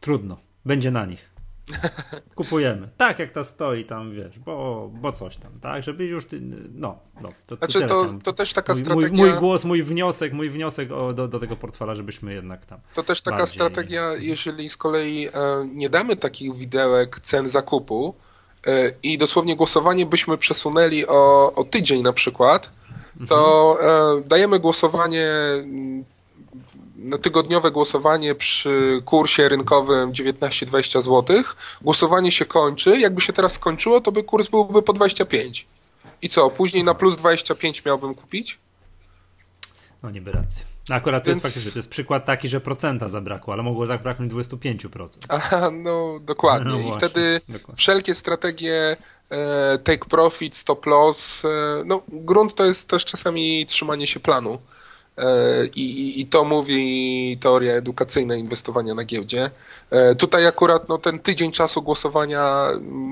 trudno, 0.00 0.47
będzie 0.68 0.90
na 0.90 1.06
nich. 1.06 1.30
Kupujemy. 2.34 2.88
Tak 2.96 3.18
jak 3.18 3.32
ta 3.32 3.44
stoi 3.44 3.84
tam, 3.84 4.14
wiesz, 4.14 4.38
bo, 4.38 4.90
bo 4.94 5.12
coś 5.12 5.36
tam, 5.36 5.60
tak? 5.60 5.82
Żeby 5.82 6.04
już, 6.04 6.26
ty, 6.26 6.40
no, 6.74 6.98
no. 7.20 7.28
To, 7.46 7.56
znaczy 7.56 7.80
to, 7.80 8.14
to 8.22 8.32
też 8.32 8.52
taka 8.52 8.72
mój, 8.72 8.82
strategia... 8.82 9.16
Mój, 9.16 9.30
mój, 9.30 9.38
głos, 9.38 9.64
mój 9.64 9.82
wniosek, 9.82 10.32
mój 10.32 10.50
wniosek 10.50 10.92
o, 10.92 11.12
do, 11.12 11.28
do 11.28 11.38
tego 11.38 11.56
portfela, 11.56 11.94
żebyśmy 11.94 12.34
jednak 12.34 12.66
tam... 12.66 12.80
To 12.94 13.02
też 13.02 13.22
taka 13.22 13.36
bardziej... 13.36 13.54
strategia, 13.54 14.10
jeżeli 14.18 14.68
z 14.68 14.76
kolei 14.76 15.26
e, 15.26 15.30
nie 15.74 15.90
damy 15.90 16.16
takich 16.16 16.56
widełek 16.56 17.20
cen 17.20 17.48
zakupu 17.48 18.14
e, 18.66 18.92
i 19.02 19.18
dosłownie 19.18 19.56
głosowanie 19.56 20.06
byśmy 20.06 20.38
przesunęli 20.38 21.06
o, 21.06 21.52
o 21.54 21.64
tydzień 21.64 22.02
na 22.02 22.12
przykład, 22.12 22.72
to 23.28 23.70
mhm. 23.80 24.18
e, 24.18 24.28
dajemy 24.28 24.58
głosowanie 24.58 25.28
tygodniowe 27.22 27.70
głosowanie 27.70 28.34
przy 28.34 29.02
kursie 29.04 29.48
rynkowym 29.48 30.12
19-20 30.12 31.02
zł. 31.02 31.42
Głosowanie 31.82 32.32
się 32.32 32.44
kończy. 32.44 32.98
Jakby 32.98 33.20
się 33.20 33.32
teraz 33.32 33.52
skończyło, 33.52 34.00
to 34.00 34.12
by 34.12 34.24
kurs 34.24 34.48
byłby 34.48 34.82
po 34.82 34.92
25. 34.92 35.66
I 36.22 36.28
co, 36.28 36.50
później 36.50 36.84
na 36.84 36.94
plus 36.94 37.16
25 37.16 37.84
miałbym 37.84 38.14
kupić? 38.14 38.58
No 40.02 40.10
niby 40.10 40.32
rację. 40.32 40.64
No 40.88 40.94
akurat 40.94 41.24
to 41.24 41.30
Więc... 41.30 41.44
jest 41.44 41.54
faktycznie, 41.54 41.72
to 41.72 41.78
jest 41.78 41.88
przykład 41.88 42.26
taki, 42.26 42.48
że 42.48 42.60
procenta 42.60 43.08
zabrakło, 43.08 43.54
ale 43.54 43.62
mogło 43.62 43.86
zabraknąć 43.86 44.32
25%. 44.32 45.08
Aha, 45.28 45.70
no 45.70 46.20
dokładnie. 46.20 46.72
No 46.82 46.88
I 46.88 46.92
wtedy 46.92 47.40
dokładnie. 47.48 47.76
wszelkie 47.76 48.14
strategie 48.14 48.96
e, 49.30 49.78
take 49.78 50.04
profit, 50.08 50.56
stop 50.56 50.86
loss, 50.86 51.44
e, 51.44 51.48
no 51.86 52.02
grunt 52.08 52.54
to 52.54 52.64
jest 52.64 52.88
też 52.88 53.04
czasami 53.04 53.66
trzymanie 53.66 54.06
się 54.06 54.20
planu. 54.20 54.58
E, 55.18 55.66
I, 55.66 56.20
I, 56.20 56.26
to 56.26 56.44
mówi 56.44 57.38
teoria 57.40 57.72
edukacyjna 57.72 58.36
inwestowania 58.36 58.94
na 58.94 59.04
giełdzie. 59.04 59.50
E, 59.90 60.14
tutaj 60.14 60.46
akurat 60.46 60.88
no, 60.88 60.98
ten 60.98 61.18
tydzień 61.18 61.52
czasu 61.52 61.82
głosowania 61.82 62.68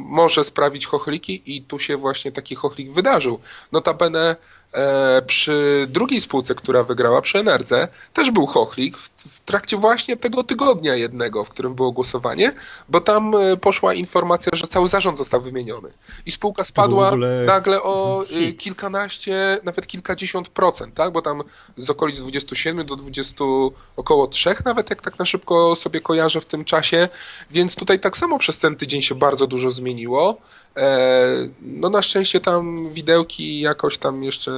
może 0.09 0.45
sprawić 0.45 0.87
chochliki 0.87 1.43
i 1.57 1.63
tu 1.63 1.79
się 1.79 1.97
właśnie 1.97 2.33
taki 2.33 2.55
chochlik 2.55 2.93
wydarzył. 2.93 3.39
Notabene 3.73 4.37
E, 4.77 5.23
przy 5.23 5.87
drugiej 5.91 6.21
spółce, 6.21 6.55
która 6.55 6.85
wygrała, 6.85 7.23
przy 7.23 7.39
Enerdze, 7.39 7.89
też 8.13 8.31
był 8.31 8.47
chochlik 8.47 8.99
w, 8.99 9.09
w, 9.09 9.41
trakcie 9.41 9.77
właśnie 9.77 10.17
tego 10.17 10.45
tygodnia 10.45 10.95
jednego, 10.95 11.45
w 11.45 11.49
którym 11.49 11.75
było 11.75 11.93
głosowanie, 11.93 12.53
bo 12.89 13.01
tam 13.01 13.35
e, 13.35 13.57
poszła 13.57 13.95
informacja, 13.95 14.53
że 14.55 14.67
cały 14.67 14.89
zarząd 14.89 15.19
został 15.19 15.41
wymieniony. 15.41 15.89
I 16.27 16.33
spółka 16.33 16.65
spadła 16.65 17.09
ogóle... 17.09 17.45
nagle 17.45 17.83
o 17.83 18.25
e, 18.25 18.27
Hit. 18.27 18.61
kilkanaście, 18.61 19.59
nawet 19.65 19.87
kilkadziesiąt 19.87 20.49
procent, 20.49 20.95
tak? 20.95 21.13
Bo 21.13 21.23
tam 21.23 21.43
z 21.77 21.91
okolic 21.91 22.21
27 22.21 22.87
do 22.87 22.97
20, 22.97 23.45
około 23.97 24.27
3 24.27 24.55
nawet, 24.65 24.91
jak 24.91 25.03
tak 25.03 25.19
na 25.19 25.25
szybko 25.25 25.77
sobie 25.77 26.01
kojarzę 26.01 26.41
w 26.41 26.47
tym 26.47 26.65
czasie. 26.65 27.09
Więc 27.51 27.75
tutaj 27.75 28.01
tak 28.01 28.17
samo 28.17 28.39
przez 28.39 28.59
ten 28.59 28.77
tydzień 28.77 29.03
się 29.03 29.15
bardzo 29.15 29.47
dużo 29.47 29.71
zmieniło. 29.71 30.39
E, 30.77 31.49
no 31.63 31.91
na 31.91 32.03
szczęście 32.03 32.41
tam 32.41 32.93
widełki 32.93 33.61
jakoś 33.61 33.99
tam 33.99 34.25
jeszcze 34.25 34.53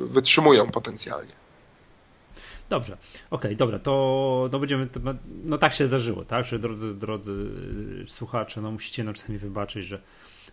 wytrzymują 0.00 0.70
potencjalnie. 0.70 1.32
Dobrze, 2.68 2.92
okej, 2.92 3.04
okay, 3.30 3.56
dobra, 3.56 3.78
to, 3.78 4.48
to 4.52 4.58
będziemy, 4.58 4.86
to, 4.86 5.00
no 5.44 5.58
tak 5.58 5.72
się 5.72 5.86
zdarzyło, 5.86 6.24
tak, 6.24 6.44
że 6.44 6.58
drodzy, 6.58 6.94
drodzy 6.94 7.50
słuchacze, 8.06 8.60
no 8.60 8.70
musicie 8.70 9.04
nam 9.04 9.14
czasami 9.14 9.38
wybaczyć, 9.38 9.86
że, 9.86 10.00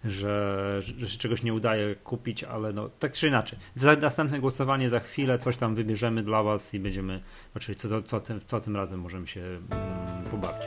że, 0.05 0.77
że 0.81 1.09
się 1.09 1.17
czegoś 1.17 1.43
nie 1.43 1.53
udaje 1.53 1.95
kupić, 1.95 2.43
ale 2.43 2.73
no 2.73 2.89
tak 2.99 3.13
czy 3.13 3.27
inaczej. 3.27 3.59
Za 3.75 3.95
następne 3.95 4.39
głosowanie 4.39 4.89
za 4.89 4.99
chwilę 4.99 5.39
coś 5.39 5.57
tam 5.57 5.75
wybierzemy 5.75 6.23
dla 6.23 6.43
was 6.43 6.73
i 6.73 6.79
będziemy, 6.79 7.21
znaczy 7.51 7.75
co, 7.75 8.01
co, 8.01 8.19
tym, 8.19 8.41
co 8.47 8.61
tym 8.61 8.75
razem 8.75 8.99
możemy 8.99 9.27
się 9.27 9.41
mm, 9.41 10.23
pobawić. 10.31 10.61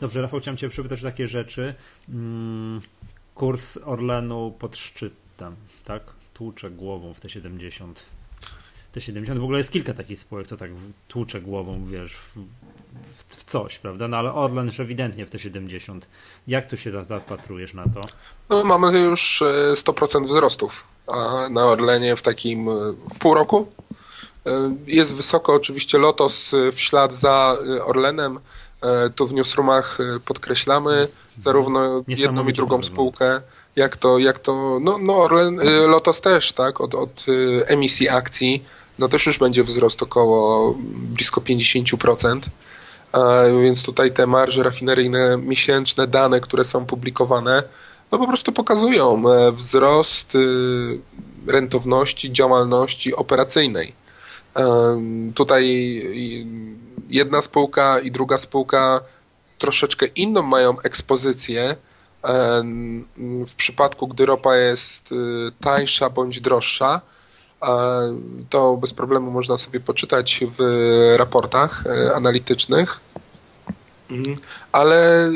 Dobrze, 0.00 0.22
Rafał, 0.22 0.40
chciałem 0.40 0.56
Cię 0.56 0.68
przypytać 0.68 1.02
takie 1.02 1.28
rzeczy. 1.28 1.74
Mm, 2.08 2.80
kurs 3.34 3.78
Orlenu 3.84 4.54
pod 4.58 4.76
szczytem, 4.76 5.56
tak? 5.84 6.02
Tłucze 6.34 6.70
głową 6.70 7.14
w 7.14 7.20
te 7.20 7.30
70. 7.30 8.04
Te 8.92 9.00
70 9.00 9.40
w 9.40 9.42
ogóle 9.42 9.58
jest 9.58 9.72
kilka 9.72 9.94
takich 9.94 10.18
spółek, 10.18 10.46
co 10.46 10.56
tak 10.56 10.70
tłucze 11.08 11.40
głową, 11.40 11.86
wiesz, 11.86 12.16
w, 12.16 13.36
w, 13.36 13.44
coś, 13.44 13.78
prawda? 13.78 14.08
No 14.08 14.16
ale 14.16 14.34
Orlen 14.34 14.66
już 14.66 14.80
ewidentnie 14.80 15.26
w 15.26 15.30
te 15.30 15.38
70. 15.38 16.06
Jak 16.46 16.66
tu 16.66 16.76
się 16.76 17.04
zapatrujesz 17.04 17.74
na 17.74 17.84
to? 17.84 18.00
No, 18.50 18.64
mamy 18.64 19.00
już 19.00 19.42
100% 19.74 20.22
e, 20.22 20.26
wzrostów 20.26 20.88
na 21.50 21.66
Orlenie 21.66 22.16
w 22.16 22.22
takim 22.22 22.68
e, 22.68 22.72
w 23.14 23.18
pół 23.18 23.34
roku. 23.34 23.72
E, 24.46 24.76
jest 24.86 25.16
wysoko 25.16 25.54
oczywiście 25.54 25.98
Lotos 25.98 26.52
w 26.72 26.80
ślad 26.80 27.12
za 27.12 27.56
Orlenem. 27.84 28.40
Tu 29.16 29.26
w 29.26 29.32
newsroomach 29.32 29.98
podkreślamy 30.24 31.08
zarówno 31.36 32.04
jedną 32.08 32.48
i 32.48 32.52
drugą 32.52 32.82
spółkę, 32.82 33.40
jak 33.76 33.96
to, 33.96 34.18
jak 34.18 34.38
to 34.38 34.78
no, 34.82 34.98
no 34.98 35.16
Orlen, 35.16 35.60
Lotos 35.86 36.20
też, 36.20 36.52
tak, 36.52 36.80
od, 36.80 36.94
od 36.94 37.26
emisji 37.66 38.08
akcji, 38.08 38.64
no 38.98 39.08
też 39.08 39.26
już 39.26 39.38
będzie 39.38 39.64
wzrost 39.64 40.02
około 40.02 40.74
blisko 40.92 41.40
50%. 41.40 42.40
Więc 43.62 43.84
tutaj 43.84 44.12
te 44.12 44.26
marże 44.26 44.62
rafineryjne, 44.62 45.38
miesięczne 45.42 46.06
dane, 46.06 46.40
które 46.40 46.64
są 46.64 46.86
publikowane, 46.86 47.62
no 48.12 48.18
po 48.18 48.26
prostu 48.26 48.52
pokazują 48.52 49.22
e, 49.30 49.52
wzrost 49.52 50.36
rentowności 51.46 52.32
działalności 52.32 53.14
operacyjnej. 53.14 54.00
Tutaj 55.34 56.02
jedna 57.10 57.42
spółka 57.42 57.98
i 58.00 58.10
druga 58.10 58.38
spółka 58.38 59.00
troszeczkę 59.58 60.06
inną 60.06 60.42
mają 60.42 60.80
ekspozycję 60.80 61.76
w 63.46 63.54
przypadku, 63.56 64.08
gdy 64.08 64.26
ropa 64.26 64.56
jest 64.56 65.12
y, 65.12 65.16
tańsza 65.60 66.10
bądź 66.10 66.40
droższa, 66.40 67.00
to 68.50 68.76
bez 68.76 68.92
problemu 68.92 69.30
można 69.30 69.58
sobie 69.58 69.80
poczytać 69.80 70.44
w 70.58 70.62
raportach 71.16 71.84
e, 71.86 72.14
analitycznych. 72.14 73.00
Mhm. 74.10 74.36
Ale 74.72 75.30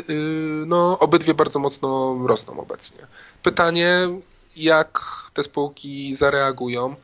no, 0.67 0.99
obydwie 0.99 1.35
bardzo 1.35 1.59
mocno 1.59 2.19
rosną 2.27 2.61
obecnie. 2.61 3.07
Pytanie, 3.43 4.09
jak 4.57 5.01
te 5.35 5.45
spółki 5.45 6.15
zareagują, 6.15 6.95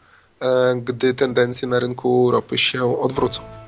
e, 0.40 0.74
gdy 0.76 1.14
tendencje 1.14 1.68
na 1.68 1.80
rynku 1.80 2.30
ropy 2.30 2.58
się 2.58 3.00
odwrócą. 3.00 3.59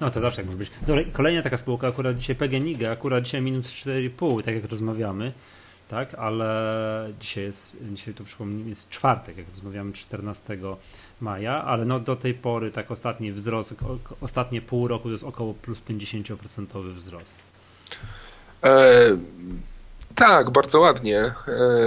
No 0.00 0.10
to 0.10 0.20
zawsze 0.20 0.36
tak 0.36 0.46
może 0.46 0.58
być. 0.58 0.70
Dobra, 0.86 1.02
kolejna 1.12 1.42
taka 1.42 1.56
spółka, 1.56 1.88
akurat 1.88 2.16
dzisiaj 2.16 2.36
PGNiG, 2.36 2.84
akurat 2.84 3.24
dzisiaj 3.24 3.42
minus 3.42 3.66
4,5, 3.66 4.42
tak 4.42 4.54
jak 4.54 4.64
rozmawiamy, 4.64 5.32
tak, 5.88 6.14
ale 6.14 7.12
dzisiaj 7.20 7.44
jest, 7.44 7.76
dzisiaj 7.92 8.14
tu 8.14 8.24
przypomnę, 8.24 8.68
jest 8.68 8.88
czwartek, 8.88 9.36
jak 9.36 9.48
rozmawiamy 9.48 9.92
14 9.92 10.58
maja, 11.20 11.64
ale 11.64 11.84
no 11.84 12.00
do 12.00 12.16
tej 12.16 12.34
pory 12.34 12.70
tak 12.70 12.90
ostatni 12.90 13.32
wzrost, 13.32 13.74
ostatnie 14.20 14.62
pół 14.62 14.88
roku 14.88 15.04
to 15.04 15.12
jest 15.12 15.24
około 15.24 15.54
plus 15.54 15.80
50% 15.88 16.94
wzrost. 16.94 17.34
E, 18.64 19.16
tak, 20.14 20.50
bardzo 20.50 20.80
ładnie 20.80 21.20
e, 21.20 21.34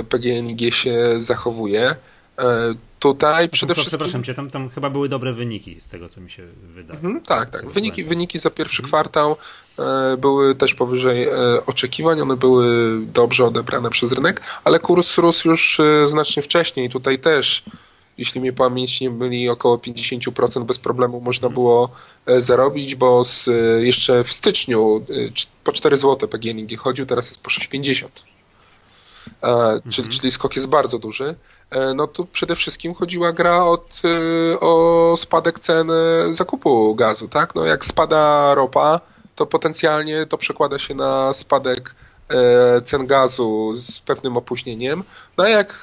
PGNiG 0.10 0.74
się 0.74 1.14
zachowuje. 1.20 1.96
E, 2.98 3.00
Tutaj 3.00 3.50
przede 3.50 3.76
to, 3.76 3.82
wszystkim. 3.82 4.00
Przepraszam 4.00 4.24
cię, 4.24 4.34
tam, 4.34 4.50
tam 4.50 4.70
chyba 4.70 4.90
były 4.90 5.10
dobre 5.10 5.34
wyniki 5.34 5.82
z 5.82 5.90
tego, 5.90 6.10
co 6.10 6.22
mi 6.22 6.32
się 6.32 6.48
wydaje. 6.76 7.00
Mhm, 7.00 7.22
tak, 7.22 7.50
tak. 7.50 7.70
Wyniki, 7.70 8.04
wyniki 8.04 8.40
za 8.40 8.50
pierwszy 8.50 8.84
mhm. 8.84 8.90
kwartał 8.90 9.36
e, 9.80 10.18
były 10.18 10.56
też 10.56 10.76
powyżej 10.76 11.24
e, 11.24 11.32
oczekiwań, 11.66 12.22
one 12.22 12.38
były 12.38 13.00
dobrze 13.02 13.46
odebrane 13.46 13.90
przez 13.90 14.12
rynek, 14.12 14.42
ale 14.64 14.80
kurs 14.80 15.18
rósł 15.18 15.50
już 15.50 15.80
e, 15.80 16.08
znacznie 16.08 16.44
wcześniej. 16.44 16.90
Tutaj 16.90 17.20
też, 17.20 17.64
jeśli 18.18 18.42
mnie 18.42 18.54
pamięć 18.54 19.02
nie 19.02 19.10
byli 19.10 19.50
około 19.50 19.78
50% 19.78 20.64
bez 20.64 20.80
problemu 20.80 21.22
można 21.22 21.48
mhm. 21.48 21.54
było 21.54 21.90
e, 22.26 22.42
zarobić, 22.42 22.96
bo 22.96 23.26
z, 23.26 23.50
jeszcze 23.84 24.24
w 24.24 24.32
styczniu 24.32 25.06
po 25.64 25.72
4 25.72 25.98
zł 25.98 26.30
PGNiG 26.30 26.80
chodził, 26.80 27.06
teraz 27.06 27.26
jest 27.28 27.42
po 27.42 27.50
6,50. 27.50 28.37
E, 29.44 29.82
czyli, 29.90 30.08
mhm. 30.08 30.10
czyli 30.10 30.32
skok 30.32 30.56
jest 30.56 30.68
bardzo 30.68 31.00
duży. 31.00 31.36
E, 31.70 31.94
no 31.94 32.08
tu 32.08 32.26
przede 32.26 32.56
wszystkim 32.56 32.94
chodziła 32.94 33.32
gra 33.34 33.64
od, 33.64 34.02
e, 34.06 34.60
o 34.60 35.14
spadek 35.18 35.60
cen 35.60 35.92
zakupu 36.32 36.96
gazu, 36.96 37.28
tak? 37.28 37.56
No 37.56 37.66
jak 37.66 37.86
spada 37.86 38.56
ropa, 38.56 39.02
to 39.36 39.46
potencjalnie 39.46 40.26
to 40.26 40.38
przekłada 40.38 40.80
się 40.80 40.96
na 40.96 41.34
spadek 41.34 41.96
cen 42.84 43.08
gazu 43.08 43.74
z 43.76 44.02
pewnym 44.02 44.38
opóźnieniem. 44.38 45.04
No 45.38 45.44
a 45.44 45.50
jak 45.50 45.76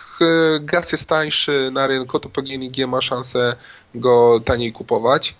gaz 0.60 0.92
jest 0.92 1.08
tańszy 1.08 1.70
na 1.72 1.86
rynku, 1.86 2.20
to 2.20 2.28
PGNiG 2.28 2.86
ma 2.88 3.00
szansę 3.00 3.56
go 3.94 4.40
taniej 4.44 4.72
kupować. 4.72 5.34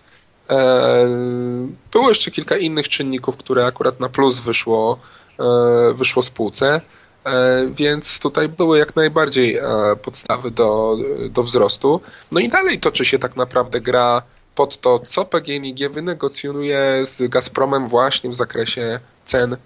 Było 1.92 2.08
jeszcze 2.08 2.30
kilka 2.30 2.56
innych 2.56 2.88
czynników, 2.88 3.36
które 3.36 3.66
akurat 3.66 4.00
na 4.00 4.08
plus 4.08 4.40
wyszło, 4.40 4.98
wyszło 5.94 6.22
spółce. 6.22 6.80
E, 7.24 7.66
więc 7.66 8.18
tutaj 8.18 8.48
były 8.48 8.78
jak 8.78 8.96
najbardziej 8.96 9.56
e, 9.56 9.62
podstawy 10.02 10.50
do, 10.50 10.96
do 11.30 11.42
wzrostu. 11.42 12.00
No 12.32 12.40
i 12.40 12.48
dalej 12.48 12.80
toczy 12.80 13.04
się 13.04 13.18
tak 13.18 13.36
naprawdę 13.36 13.80
gra 13.80 14.22
pod 14.54 14.80
to, 14.80 14.98
co 14.98 15.24
PGNiG 15.24 15.88
wynegocjonuje 15.88 17.02
z 17.04 17.28
Gazpromem 17.28 17.88
właśnie 17.88 18.30
w 18.30 18.34
zakresie 18.34 19.00
cen 19.24 19.52
e, 19.52 19.56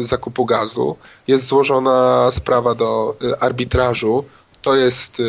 zakupu 0.00 0.44
gazu. 0.44 0.96
Jest 1.26 1.46
złożona 1.46 2.28
sprawa 2.30 2.74
do 2.74 3.16
arbitrażu. 3.40 4.24
To 4.62 4.74
jest 4.76 5.22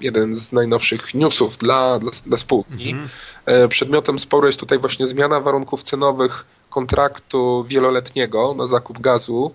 jeden 0.00 0.36
z 0.36 0.52
najnowszych 0.52 1.14
newsów 1.14 1.58
dla, 1.58 1.98
dla, 1.98 2.10
dla 2.26 2.36
spółki. 2.38 2.90
Mhm. 2.90 3.68
Przedmiotem 3.68 4.18
sporu 4.18 4.46
jest 4.46 4.60
tutaj 4.60 4.78
właśnie 4.78 5.06
zmiana 5.06 5.40
warunków 5.40 5.82
cenowych 5.82 6.46
kontraktu 6.70 7.64
wieloletniego 7.68 8.54
na 8.54 8.66
zakup 8.66 8.98
gazu 8.98 9.52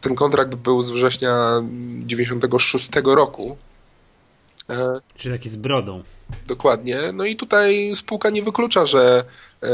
ten 0.00 0.14
kontrakt 0.14 0.54
był 0.54 0.82
z 0.82 0.90
września 0.90 1.62
96 2.06 2.90
roku. 3.04 3.56
E, 4.70 5.00
Czyli 5.16 5.34
taki 5.34 5.50
z 5.50 5.56
brodą. 5.56 6.02
Dokładnie. 6.46 6.98
No 7.14 7.24
i 7.24 7.36
tutaj 7.36 7.92
spółka 7.94 8.30
nie 8.30 8.42
wyklucza, 8.42 8.86
że 8.86 9.24
e, 9.62 9.68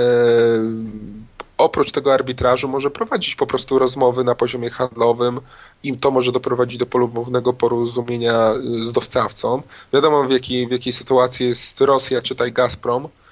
oprócz 1.58 1.92
tego 1.92 2.14
arbitrażu 2.14 2.68
może 2.68 2.90
prowadzić 2.90 3.34
po 3.34 3.46
prostu 3.46 3.78
rozmowy 3.78 4.24
na 4.24 4.34
poziomie 4.34 4.70
handlowym 4.70 5.40
i 5.82 5.96
to 5.96 6.10
może 6.10 6.32
doprowadzić 6.32 6.78
do 6.78 6.86
polubownego 6.86 7.52
porozumienia 7.52 8.54
z 8.84 8.92
dostawcą. 8.92 9.62
Wiadomo 9.92 10.24
w 10.24 10.30
jakiej, 10.30 10.68
w 10.68 10.70
jakiej 10.70 10.92
sytuacji 10.92 11.46
jest 11.46 11.80
Rosja, 11.80 12.22
czytaj 12.22 12.52
Gazprom, 12.52 13.04
E, 13.04 13.23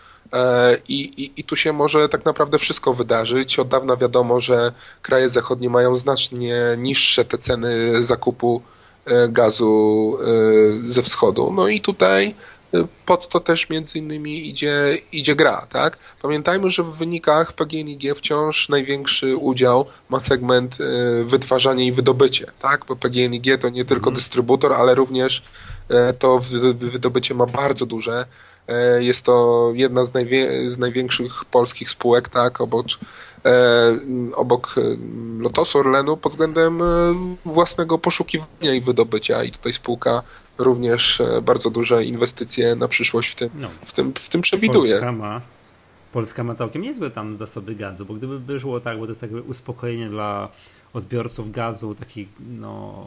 I, 0.88 1.00
i, 1.00 1.40
I 1.40 1.44
tu 1.44 1.56
się 1.56 1.72
może 1.72 2.08
tak 2.08 2.24
naprawdę 2.24 2.58
wszystko 2.58 2.94
wydarzyć. 2.94 3.58
Od 3.58 3.68
dawna 3.68 3.96
wiadomo, 3.96 4.40
że 4.40 4.72
kraje 5.02 5.28
zachodnie 5.28 5.70
mają 5.70 5.96
znacznie 5.96 6.56
niższe 6.78 7.24
te 7.24 7.38
ceny 7.38 8.02
zakupu 8.02 8.62
e, 9.04 9.28
gazu 9.28 10.16
e, 10.20 10.88
ze 10.88 11.02
wschodu. 11.02 11.52
No 11.52 11.68
i 11.68 11.80
tutaj 11.80 12.34
pod 13.06 13.28
to 13.28 13.40
też 13.40 13.70
między 13.70 13.98
innymi 13.98 14.48
idzie, 14.48 14.98
idzie 15.12 15.36
gra, 15.36 15.66
tak? 15.70 15.98
Pamiętajmy, 16.22 16.70
że 16.70 16.82
w 16.82 16.90
wynikach 16.92 17.52
PGNiG 17.52 18.14
wciąż 18.16 18.68
największy 18.68 19.36
udział 19.36 19.86
ma 20.08 20.20
segment 20.20 20.78
wytwarzanie 21.24 21.86
i 21.86 21.92
wydobycie, 21.92 22.46
tak? 22.58 22.84
Bo 22.88 22.96
PGNiG 22.96 23.60
to 23.60 23.68
nie 23.68 23.84
tylko 23.84 24.10
mhm. 24.10 24.14
dystrybutor, 24.14 24.72
ale 24.72 24.94
również 24.94 25.42
to 26.18 26.40
wydobycie 26.74 27.34
ma 27.34 27.46
bardzo 27.46 27.86
duże. 27.86 28.26
E, 28.68 29.02
jest 29.02 29.24
to 29.24 29.70
jedna 29.74 30.04
z, 30.04 30.14
najwie, 30.14 30.70
z 30.70 30.78
największych 30.78 31.44
polskich 31.44 31.90
spółek, 31.90 32.28
tak, 32.28 32.60
obok, 32.60 32.86
e, 33.44 33.98
obok 34.34 34.74
e, 34.78 34.80
Lotosu 35.42 35.78
Orlenu 35.78 36.16
pod 36.16 36.32
względem 36.32 36.78
własnego 37.44 37.98
poszukiwania 37.98 38.74
i 38.74 38.80
wydobycia. 38.80 39.44
I 39.44 39.50
tutaj 39.50 39.72
spółka 39.72 40.22
również 40.58 41.22
bardzo 41.42 41.70
duże 41.70 42.04
inwestycje 42.04 42.76
na 42.76 42.88
przyszłość 42.88 43.32
w 43.32 43.34
tym, 43.34 43.50
no. 43.54 43.68
w 43.84 43.92
tym, 43.92 44.12
w 44.14 44.28
tym 44.28 44.40
przewiduje. 44.40 44.92
Polska 44.92 45.12
ma, 45.12 45.40
Polska 46.12 46.44
ma 46.44 46.54
całkiem 46.54 46.82
niezłe 46.82 47.10
tam 47.10 47.36
zasoby 47.36 47.74
gazu, 47.74 48.04
bo 48.04 48.14
gdyby 48.14 48.40
było 48.40 48.80
tak, 48.80 48.98
bo 48.98 49.04
to 49.04 49.10
jest 49.10 49.20
takie 49.20 49.42
uspokojenie 49.42 50.08
dla 50.08 50.48
odbiorców 50.92 51.52
gazu 51.52 51.94
takich 51.94 52.28
no, 52.60 53.06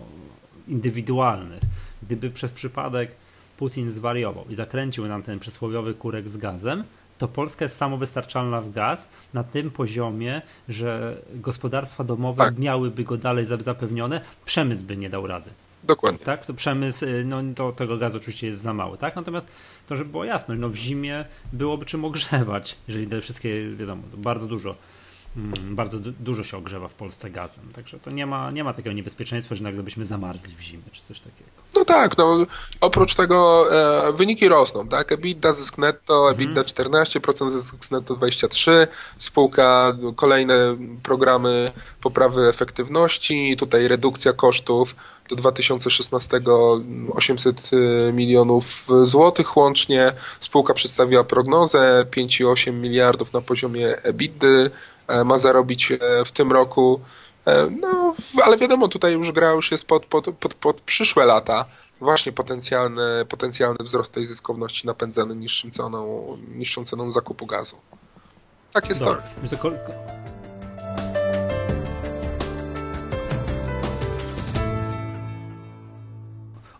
indywidualnych, 0.67 1.61
gdyby 2.03 2.29
przez 2.29 2.51
przypadek 2.51 3.15
Putin 3.57 3.91
zwariował 3.91 4.45
i 4.49 4.55
zakręcił 4.55 5.07
nam 5.07 5.23
ten 5.23 5.39
przysłowiowy 5.39 5.93
kurek 5.93 6.29
z 6.29 6.37
gazem, 6.37 6.83
to 7.17 7.27
Polska 7.27 7.65
jest 7.65 7.77
samowystarczalna 7.77 8.61
w 8.61 8.71
gaz 8.71 9.09
na 9.33 9.43
tym 9.43 9.71
poziomie, 9.71 10.41
że 10.69 11.17
gospodarstwa 11.35 12.03
domowe 12.03 12.45
tak. 12.45 12.59
miałyby 12.59 13.03
go 13.03 13.17
dalej 13.17 13.45
zapewnione, 13.45 14.21
przemysł 14.45 14.85
by 14.85 14.97
nie 14.97 15.09
dał 15.09 15.27
rady. 15.27 15.49
Dokładnie. 15.83 16.19
Tak, 16.19 16.45
to 16.45 16.53
przemysł, 16.53 17.05
y, 17.05 17.23
no 17.25 17.41
to 17.55 17.71
tego 17.71 17.97
gazu 17.97 18.17
oczywiście 18.17 18.47
jest 18.47 18.59
za 18.59 18.73
mały, 18.73 18.97
tak? 18.97 19.15
Natomiast 19.15 19.51
to, 19.87 19.95
żeby 19.95 20.09
było 20.09 20.25
jasne, 20.25 20.55
no 20.55 20.69
w 20.69 20.75
zimie 20.75 21.25
byłoby 21.53 21.85
czym 21.85 22.05
ogrzewać, 22.05 22.75
jeżeli 22.87 23.07
te 23.07 23.21
wszystkie, 23.21 23.69
wiadomo, 23.69 24.01
bardzo 24.17 24.47
dużo 24.47 24.75
bardzo 25.69 25.99
du 25.99 26.11
dużo 26.11 26.43
się 26.43 26.57
ogrzewa 26.57 26.87
w 26.87 26.93
Polsce 26.93 27.29
gazem. 27.29 27.63
Także 27.73 27.99
to 27.99 28.11
nie 28.11 28.25
ma, 28.25 28.51
nie 28.51 28.63
ma 28.63 28.73
takiego 28.73 28.95
niebezpieczeństwa, 28.95 29.55
że 29.55 29.63
nagle 29.63 29.83
byśmy 29.83 30.05
zamarzli 30.05 30.55
w 30.55 30.61
zimie 30.61 30.83
czy 30.91 31.01
coś 31.01 31.19
takiego. 31.19 31.49
No 31.75 31.85
tak, 31.85 32.17
no 32.17 32.37
oprócz 32.81 33.15
tego 33.15 33.65
e, 34.09 34.13
wyniki 34.13 34.47
rosną, 34.47 34.87
tak? 34.87 35.11
EBITDA 35.11 35.53
zysk 35.53 35.77
netto, 35.77 36.31
EBITDA 36.31 36.51
mm. 36.51 36.63
14%, 36.63 37.49
zysk 37.49 37.91
netto 37.91 38.15
23%, 38.15 38.87
spółka, 39.19 39.97
kolejne 40.15 40.77
programy 41.03 41.71
poprawy 42.01 42.47
efektywności, 42.47 43.55
tutaj 43.57 43.87
redukcja 43.87 44.33
kosztów 44.33 44.95
do 45.29 45.35
2016 45.35 46.39
800 47.13 47.71
e, 47.73 48.13
milionów 48.13 48.87
złotych 49.03 49.57
łącznie. 49.57 50.11
Spółka 50.39 50.73
przedstawiła 50.73 51.23
prognozę 51.23 52.05
5,8 52.11 52.73
miliardów 52.73 53.33
na 53.33 53.41
poziomie 53.41 53.97
EBITDA 54.03 54.47
E, 54.47 54.69
ma 55.25 55.39
zarobić 55.39 55.91
e, 55.91 55.97
w 56.25 56.31
tym 56.31 56.51
roku. 56.51 56.99
E, 57.47 57.69
no, 57.81 58.15
ale 58.43 58.57
wiadomo, 58.57 58.87
tutaj 58.87 59.13
już 59.13 59.31
gra 59.31 59.51
już 59.51 59.71
jest 59.71 59.87
pod, 59.87 60.05
pod, 60.05 60.29
pod, 60.29 60.53
pod 60.53 60.81
przyszłe 60.81 61.25
lata. 61.25 61.65
Właśnie 61.99 62.31
potencjalny, 62.31 63.25
potencjalny 63.29 63.77
wzrost 63.83 64.11
tej 64.11 64.25
zyskowności 64.25 64.87
napędzany 64.87 65.35
niższym 65.35 65.71
ceną, 65.71 66.27
niższą 66.55 66.85
ceną 66.85 67.11
zakupu 67.11 67.45
gazu. 67.45 67.77
Tak 68.73 68.89
jest 68.89 69.03
Dobra. 69.03 69.21
to. 69.21 70.05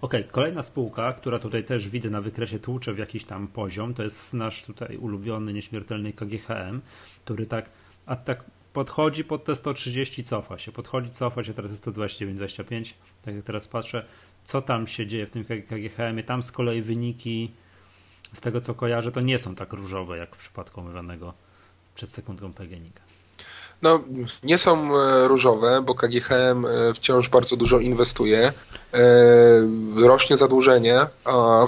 Okej, 0.05 0.21
okay, 0.21 0.31
kolejna 0.31 0.61
spółka, 0.61 1.13
która 1.13 1.39
tutaj 1.39 1.63
też 1.63 1.89
widzę 1.89 2.09
na 2.09 2.21
wykresie 2.21 2.59
tłucze 2.59 2.93
w 2.93 2.97
jakiś 2.97 3.25
tam 3.25 3.47
poziom, 3.47 3.93
to 3.93 4.03
jest 4.03 4.33
nasz 4.33 4.63
tutaj 4.63 4.97
ulubiony, 4.97 5.53
nieśmiertelny 5.53 6.13
KGHM, 6.13 6.81
który 7.23 7.45
tak 7.45 7.69
a 8.05 8.15
tak 8.15 8.43
podchodzi 8.73 9.23
pod 9.23 9.43
te 9.43 9.55
130, 9.55 10.23
cofa 10.23 10.57
się, 10.57 10.71
podchodzi, 10.71 11.09
cofa 11.11 11.43
się, 11.43 11.53
teraz 11.53 11.71
jest 11.71 11.83
129, 11.83 12.37
25, 12.37 12.95
tak 13.25 13.35
jak 13.35 13.43
teraz 13.43 13.67
patrzę, 13.67 14.05
co 14.45 14.61
tam 14.61 14.87
się 14.87 15.07
dzieje 15.07 15.27
w 15.27 15.31
tym 15.31 15.45
KGHM-ie, 15.45 16.23
tam 16.23 16.43
z 16.43 16.51
kolei 16.51 16.81
wyniki 16.81 17.51
z 18.33 18.39
tego 18.39 18.61
co 18.61 18.73
kojarzę, 18.73 19.11
to 19.11 19.21
nie 19.21 19.39
są 19.39 19.55
tak 19.55 19.73
różowe 19.73 20.17
jak 20.17 20.35
w 20.35 20.39
przypadku 20.39 20.81
omawianego 20.81 21.33
przed 21.95 22.09
sekundką 22.09 22.53
PGNiG. 22.53 23.01
No, 23.81 24.03
nie 24.43 24.57
są 24.57 24.97
e, 24.97 25.27
różowe, 25.27 25.81
bo 25.81 25.95
KGHM 25.95 26.65
e, 26.65 26.93
wciąż 26.93 27.29
bardzo 27.29 27.55
dużo 27.55 27.79
inwestuje. 27.79 28.53
E, 28.93 29.01
rośnie 29.95 30.37
zadłużenie 30.37 30.99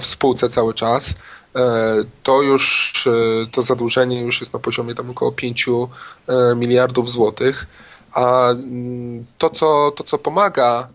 w 0.00 0.06
spółce 0.06 0.48
cały 0.48 0.74
czas. 0.74 1.14
E, 1.56 2.04
to 2.22 2.42
już 2.42 2.94
e, 3.06 3.46
to 3.52 3.62
zadłużenie 3.62 4.22
już 4.22 4.40
jest 4.40 4.52
na 4.52 4.58
poziomie 4.58 4.94
tam 4.94 5.10
około 5.10 5.32
5 5.32 5.66
e, 5.68 6.56
miliardów 6.56 7.10
złotych. 7.10 7.66
A 8.12 8.50
mm, 8.50 9.26
to 9.38 9.50
co, 9.50 9.92
to, 9.96 10.04
co 10.04 10.18
pomaga 10.18 10.88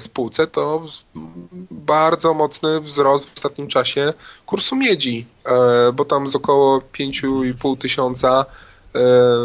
spółce, 0.00 0.46
to 0.46 0.82
bardzo 1.70 2.34
mocny 2.34 2.80
wzrost 2.80 3.30
w 3.30 3.36
ostatnim 3.36 3.68
czasie 3.68 4.12
kursu 4.46 4.76
miedzi, 4.76 5.26
bo 5.94 6.04
tam 6.04 6.28
z 6.28 6.36
około 6.36 6.78
5,5 6.78 7.78
tysiąca 7.78 8.44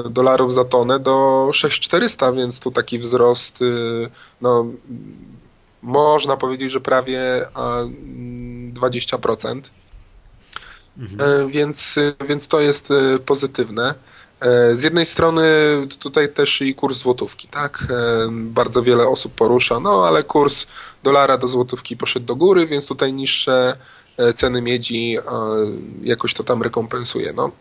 dolarów 0.09 0.53
za 0.53 0.65
tonę 0.65 0.99
do 0.99 1.49
6400, 1.53 2.31
więc 2.31 2.59
tu 2.59 2.71
taki 2.71 2.99
wzrost, 2.99 3.63
no, 4.41 4.65
można 5.81 6.37
powiedzieć, 6.37 6.71
że 6.71 6.79
prawie 6.79 7.47
20%. 8.73 9.61
Mhm. 10.99 11.49
Więc, 11.49 11.99
więc 12.27 12.47
to 12.47 12.59
jest 12.59 12.91
e, 12.91 13.19
pozytywne. 13.19 13.93
E, 14.39 14.77
z 14.77 14.83
jednej 14.83 15.05
strony 15.05 15.43
tutaj 15.99 16.33
też 16.33 16.61
i 16.61 16.75
kurs 16.75 16.97
złotówki, 16.97 17.47
tak? 17.47 17.87
Bardzo 18.31 18.83
wiele 18.83 19.07
osób 19.07 19.33
porusza, 19.33 19.79
no 19.79 20.07
ale 20.07 20.23
kurs 20.23 20.67
dolara 21.03 21.37
do 21.37 21.47
złotówki 21.47 21.97
poszedł 21.97 22.25
do 22.25 22.35
góry, 22.35 22.67
więc 22.67 22.87
tutaj 22.87 23.13
niższe 23.13 23.77
ceny 24.35 24.61
miedzi 24.61 25.17
jakoś 26.01 26.33
to 26.33 26.43
tam 26.43 26.63
rekompensuje. 26.63 27.33
No, 27.33 27.51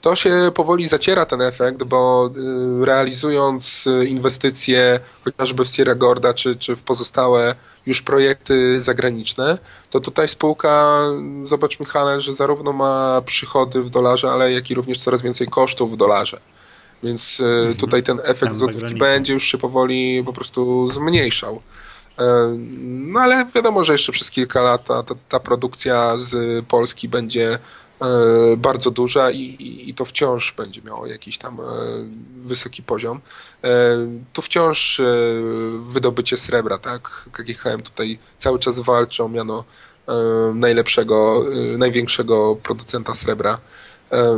to 0.00 0.16
się 0.16 0.50
powoli 0.54 0.88
zaciera 0.88 1.26
ten 1.26 1.42
efekt, 1.42 1.84
bo 1.84 2.30
realizując 2.80 3.88
inwestycje 4.06 5.00
chociażby 5.24 5.64
w 5.64 5.68
Sierra 5.68 5.94
Gorda 5.94 6.34
czy, 6.34 6.56
czy 6.56 6.76
w 6.76 6.82
pozostałe 6.82 7.54
już 7.86 8.02
projekty 8.02 8.80
zagraniczne, 8.80 9.58
to 9.90 10.00
tutaj 10.00 10.28
spółka, 10.28 11.00
zobacz 11.44 11.80
Michale, 11.80 12.20
że 12.20 12.34
zarówno 12.34 12.72
ma 12.72 13.22
przychody 13.24 13.82
w 13.82 13.90
dolarze, 13.90 14.30
ale 14.30 14.52
jak 14.52 14.70
i 14.70 14.74
również 14.74 14.98
coraz 14.98 15.22
więcej 15.22 15.48
kosztów 15.48 15.92
w 15.92 15.96
dolarze. 15.96 16.40
Więc 17.02 17.40
e, 17.40 17.44
mhm. 17.44 17.76
tutaj 17.76 18.02
ten 18.02 18.20
efekt 18.24 18.54
złotówki 18.54 18.94
będzie 18.94 19.32
już 19.34 19.44
się 19.44 19.58
powoli 19.58 20.22
po 20.26 20.32
prostu 20.32 20.88
zmniejszał. 20.88 21.62
No 22.80 23.20
ale 23.20 23.46
wiadomo, 23.54 23.84
że 23.84 23.92
jeszcze 23.92 24.12
przez 24.12 24.30
kilka 24.30 24.60
lat 24.60 24.84
ta, 24.84 25.02
ta, 25.28 25.40
produkcja 25.40 26.14
z 26.18 26.64
Polski 26.66 27.08
będzie 27.08 27.58
E, 28.02 28.56
bardzo 28.56 28.90
duża 28.90 29.30
i, 29.30 29.84
i, 29.88 29.94
to 29.94 30.04
wciąż 30.04 30.52
będzie 30.52 30.82
miało 30.82 31.06
jakiś 31.06 31.38
tam 31.38 31.60
e, 31.60 31.64
wysoki 32.36 32.82
poziom. 32.82 33.20
E, 33.64 33.70
tu 34.32 34.42
wciąż 34.42 35.00
wydobycie 35.82 36.36
srebra, 36.36 36.78
tak? 36.78 37.28
KGHM 37.32 37.80
tutaj 37.82 38.18
cały 38.38 38.58
czas 38.58 38.80
walczy 38.80 39.24
o 39.24 39.28
miano 39.28 39.64
najlepszego, 40.54 41.44
największego 41.78 42.56
producenta 42.62 43.14
srebra 43.14 43.58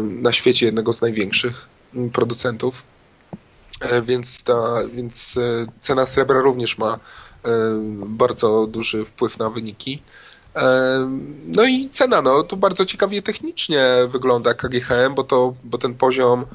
na 0.01 0.33
świecie, 0.33 0.67
jednego 0.67 0.93
z 0.93 1.01
największych 1.01 1.69
producentów. 2.13 2.83
Więc, 4.03 4.43
ta, 4.43 4.57
więc 4.93 5.39
cena 5.81 6.07
srebra 6.07 6.41
również 6.41 6.79
ma 6.79 6.99
bardzo 8.07 8.67
duży 8.67 9.05
wpływ 9.05 9.39
na 9.39 9.51
wyniki. 9.51 10.03
No 11.45 11.65
i 11.65 11.89
cena, 11.89 12.23
no 12.23 12.43
to 12.43 12.57
bardzo 12.57 12.87
ciekawie 12.87 13.23
technicznie 13.23 13.87
wygląda 14.09 14.55
KGHM, 14.55 15.15
bo, 15.15 15.25
to, 15.25 15.55
bo 15.65 15.79
ten 15.79 15.95
poziom 15.95 16.47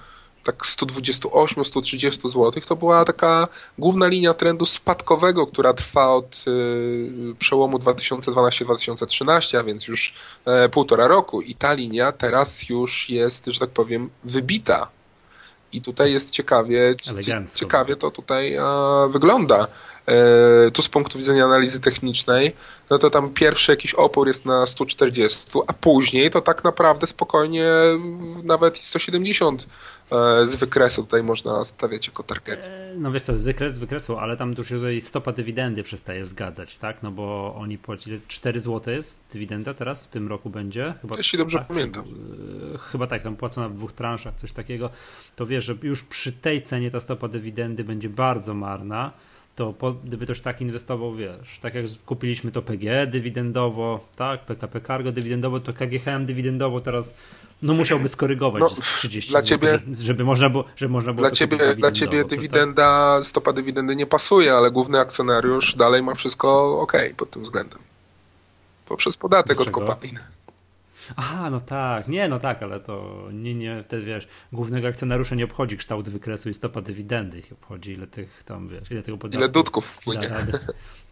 tak 0.43 0.63
128-130 0.63 2.30
zł 2.30 2.52
to 2.67 2.75
była 2.75 3.06
taka 3.06 3.47
główna 3.78 4.08
linia 4.08 4.34
trendu 4.34 4.65
spadkowego, 4.65 5.47
która 5.47 5.73
trwa 5.73 6.10
od 6.10 6.45
y, 6.47 7.36
przełomu 7.39 7.78
2012-2013, 7.78 9.58
a 9.58 9.63
więc 9.63 9.88
już 9.88 10.13
e, 10.45 10.69
półtora 10.69 11.08
roku 11.08 11.41
i 11.41 11.56
ta 11.56 11.73
linia 11.73 12.12
teraz 12.12 12.69
już 12.69 13.10
jest, 13.10 13.45
że 13.45 13.60
tak 13.60 13.69
powiem, 13.69 14.10
wybita. 14.23 14.98
I 15.73 15.82
tutaj 15.82 16.12
jest 16.13 16.32
ciekawie, 16.32 16.95
ciekawie 17.55 17.95
to 17.95 18.12
tutaj 18.12 18.55
e, 18.55 18.63
wygląda. 19.10 19.67
E, 20.08 20.71
tu 20.71 20.82
z 20.82 20.89
punktu 20.89 21.17
widzenia 21.17 21.45
analizy 21.45 21.79
technicznej, 21.79 22.55
no 22.89 22.99
to 22.99 23.10
tam 23.10 23.34
pierwszy 23.34 23.71
jakiś 23.71 23.93
opór 23.93 24.27
jest 24.27 24.45
na 24.45 24.65
140, 24.65 25.51
a 25.67 25.73
później 25.73 26.29
to 26.29 26.41
tak 26.41 26.63
naprawdę 26.63 27.08
spokojnie 27.08 27.71
nawet 28.43 28.82
i 28.82 28.86
170 28.86 29.62
e, 29.62 29.67
z 30.43 30.56
wykresu 30.56 31.04
tutaj 31.04 31.24
można 31.24 31.63
stawiać 31.63 32.08
jako 32.08 32.24
target. 32.24 32.72
E, 32.74 32.95
no 32.98 33.12
wiesz 33.12 33.24
co, 33.24 33.38
z 33.38 33.43
wykres, 33.43 33.74
z 33.74 33.78
wykresu, 33.78 34.17
ale 34.17 34.38
tam 34.38 34.54
już 34.58 34.69
tutaj 34.69 35.02
stopa 35.02 35.32
dywidendy 35.32 35.84
przestaje 35.84 36.26
zgadzać, 36.26 36.78
tak? 36.78 37.04
No 37.04 37.12
bo 37.12 37.56
oni 37.56 37.78
płacili 37.78 38.22
4 38.28 38.60
zł 38.60 38.93
jest 38.93 39.19
dywidenda 39.34 39.74
teraz 39.74 40.06
w 40.06 40.08
tym 40.08 40.28
roku 40.28 40.50
będzie. 40.50 40.93
Chyba, 41.02 41.15
Jeśli 41.17 41.39
dobrze 41.39 41.58
tak, 41.58 41.67
pamiętam. 41.67 42.04
Chyba 42.80 43.08
tak, 43.08 43.24
tam 43.24 43.36
płacona 43.36 43.69
w 43.69 43.74
dwóch 43.74 43.91
transzach, 43.91 44.36
coś 44.36 44.52
takiego. 44.52 44.89
To 45.36 45.45
wiesz, 45.45 45.65
że 45.65 45.76
już 45.84 46.04
przy 46.04 46.32
tej 46.32 46.62
cenie 46.62 46.91
ta 46.91 47.00
stopa 47.00 47.28
dywidendy 47.28 47.84
będzie 47.84 48.10
bardzo 48.10 48.54
marna 48.54 49.12
to 49.60 49.74
po, 49.74 49.91
gdyby 49.91 50.26
ktoś 50.26 50.41
tak 50.41 50.62
inwestował, 50.62 51.15
wiesz, 51.15 51.60
tak 51.62 51.76
jak 51.76 51.86
kupiliśmy 52.06 52.52
to 52.52 52.62
PGE 52.62 53.08
dywidendowo, 53.08 54.00
tak, 54.15 54.45
PKP 54.45 54.82
Cargo 54.82 55.12
dywidendowo, 55.12 55.60
to 55.60 55.74
KGHM 55.74 56.26
dywidendowo 56.26 56.80
teraz 56.80 57.13
no 57.62 57.74
musiałby 57.74 58.10
skorygować 58.10 58.62
no, 58.62 58.69
z 58.69 58.98
30 58.98 59.32
dla 59.32 59.43
ciebie, 59.43 59.80
żeby 59.93 60.24
można 60.24 60.50
było, 60.50 60.65
żeby 60.76 60.93
można 60.93 61.13
było 61.13 61.22
dla 61.22 61.32
ciebie, 61.32 61.58
dla 61.76 61.91
ciebie 61.91 62.26
dywidenda, 62.26 63.15
tak? 63.17 63.28
stopa 63.28 63.54
dywidendy 63.54 63.95
nie 63.95 64.06
pasuje, 64.06 64.54
ale 64.54 64.72
główny 64.72 65.00
akcjonariusz 65.00 65.76
dalej 65.76 66.04
ma 66.04 66.15
wszystko 66.15 66.80
ok 66.82 66.93
pod 67.17 67.30
tym 67.30 67.43
względem. 67.43 67.80
Poprzez 68.86 69.17
podatek 69.17 69.58
Dlaczego? 69.58 69.82
od 69.82 69.88
kopalin. 69.88 70.19
Aha, 71.15 71.50
no 71.50 71.62
tak, 71.62 72.08
nie, 72.08 72.28
no 72.28 72.39
tak, 72.39 72.63
ale 72.63 72.80
to 72.80 73.28
nie, 73.34 73.56
nie, 73.56 73.84
wtedy 73.88 74.06
wiesz, 74.06 74.28
głównego 74.54 74.88
akcjonariusza 74.88 75.36
nie 75.36 75.45
obchodzi 75.45 75.78
kształt 75.78 76.10
wykresu 76.10 76.50
i 76.50 76.54
stopa 76.54 76.82
dywidendy, 76.82 77.39
ich 77.39 77.52
obchodzi 77.52 77.91
ile 77.91 78.08
tych 78.08 78.43
tam, 78.43 78.67
wiesz, 78.67 78.91
ile 78.91 79.02
tego 79.02 79.17
podatku. 79.17 79.41
Ile 79.41 79.50
dudków 79.50 79.86
wpłynie. 79.86 80.22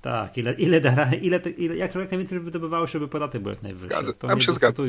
Tak, 0.02 0.38
ile, 0.38 0.54
ile, 0.54 0.78
ile, 0.82 1.18
ile, 1.22 1.40
ile 1.40 1.76
jak, 1.76 1.96
jak 1.96 2.12
najwięcej 2.12 2.40
wydobywało, 2.40 2.88
żeby 2.88 3.08
podatek 3.08 3.42
był 3.42 3.52
jak 3.52 3.62
najwyższy. 3.62 3.88
Zgadza, 3.88 4.14
to 4.14 4.28
tam 4.28 4.42
się 4.42 4.54
zgadza. 4.54 4.84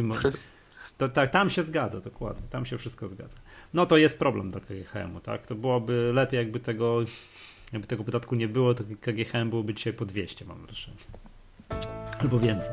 To, 0.98 1.08
tak, 1.08 1.30
tam 1.30 1.50
się 1.50 1.62
zgadza, 1.62 2.00
dokładnie, 2.00 2.48
tam 2.50 2.66
się 2.66 2.78
wszystko 2.78 3.08
zgadza. 3.08 3.36
No 3.74 3.86
to 3.86 3.96
jest 3.96 4.18
problem 4.18 4.50
do 4.50 4.60
KGHM-u, 4.60 5.20
tak? 5.20 5.46
To 5.46 5.54
byłoby 5.54 6.10
lepiej, 6.14 6.38
jakby 6.38 6.60
tego, 6.60 7.04
jakby 7.72 7.88
tego 7.88 8.04
podatku 8.04 8.34
nie 8.34 8.48
było, 8.48 8.74
to 8.74 8.84
KGHM 9.00 9.50
byłoby 9.50 9.74
dzisiaj 9.74 9.92
po 9.92 10.04
200, 10.04 10.44
mam 10.44 10.66
wrażenie. 10.66 10.96
Albo 12.20 12.38
więcej. 12.38 12.72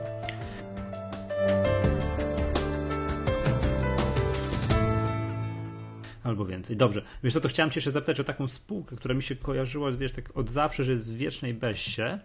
Albo 6.26 6.46
więcej. 6.46 6.78
Dobrze. 6.78 7.02
Wiesz 7.24 7.34
co, 7.34 7.42
to 7.42 7.50
chciałem 7.50 7.72
cię 7.72 7.78
jeszcze 7.78 7.92
zapytać 7.92 8.20
o 8.20 8.24
taką 8.24 8.48
spółkę, 8.48 8.96
która 8.96 9.16
mi 9.16 9.24
się 9.24 9.36
kojarzyła 9.36 9.92
wiesz, 9.92 10.12
tak 10.12 10.38
od 10.38 10.50
zawsze, 10.50 10.84
że 10.84 10.92
jest 10.92 11.14
w 11.14 11.18
wiecznej 11.18 11.54
beście, 11.54 12.20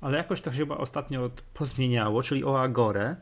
ale 0.00 0.18
jakoś 0.18 0.40
to 0.40 0.52
się 0.52 0.58
chyba 0.58 0.76
ostatnio 0.76 1.30
pozmieniało, 1.54 2.22
czyli 2.22 2.44
o 2.44 2.62
Agorę, 2.62 3.16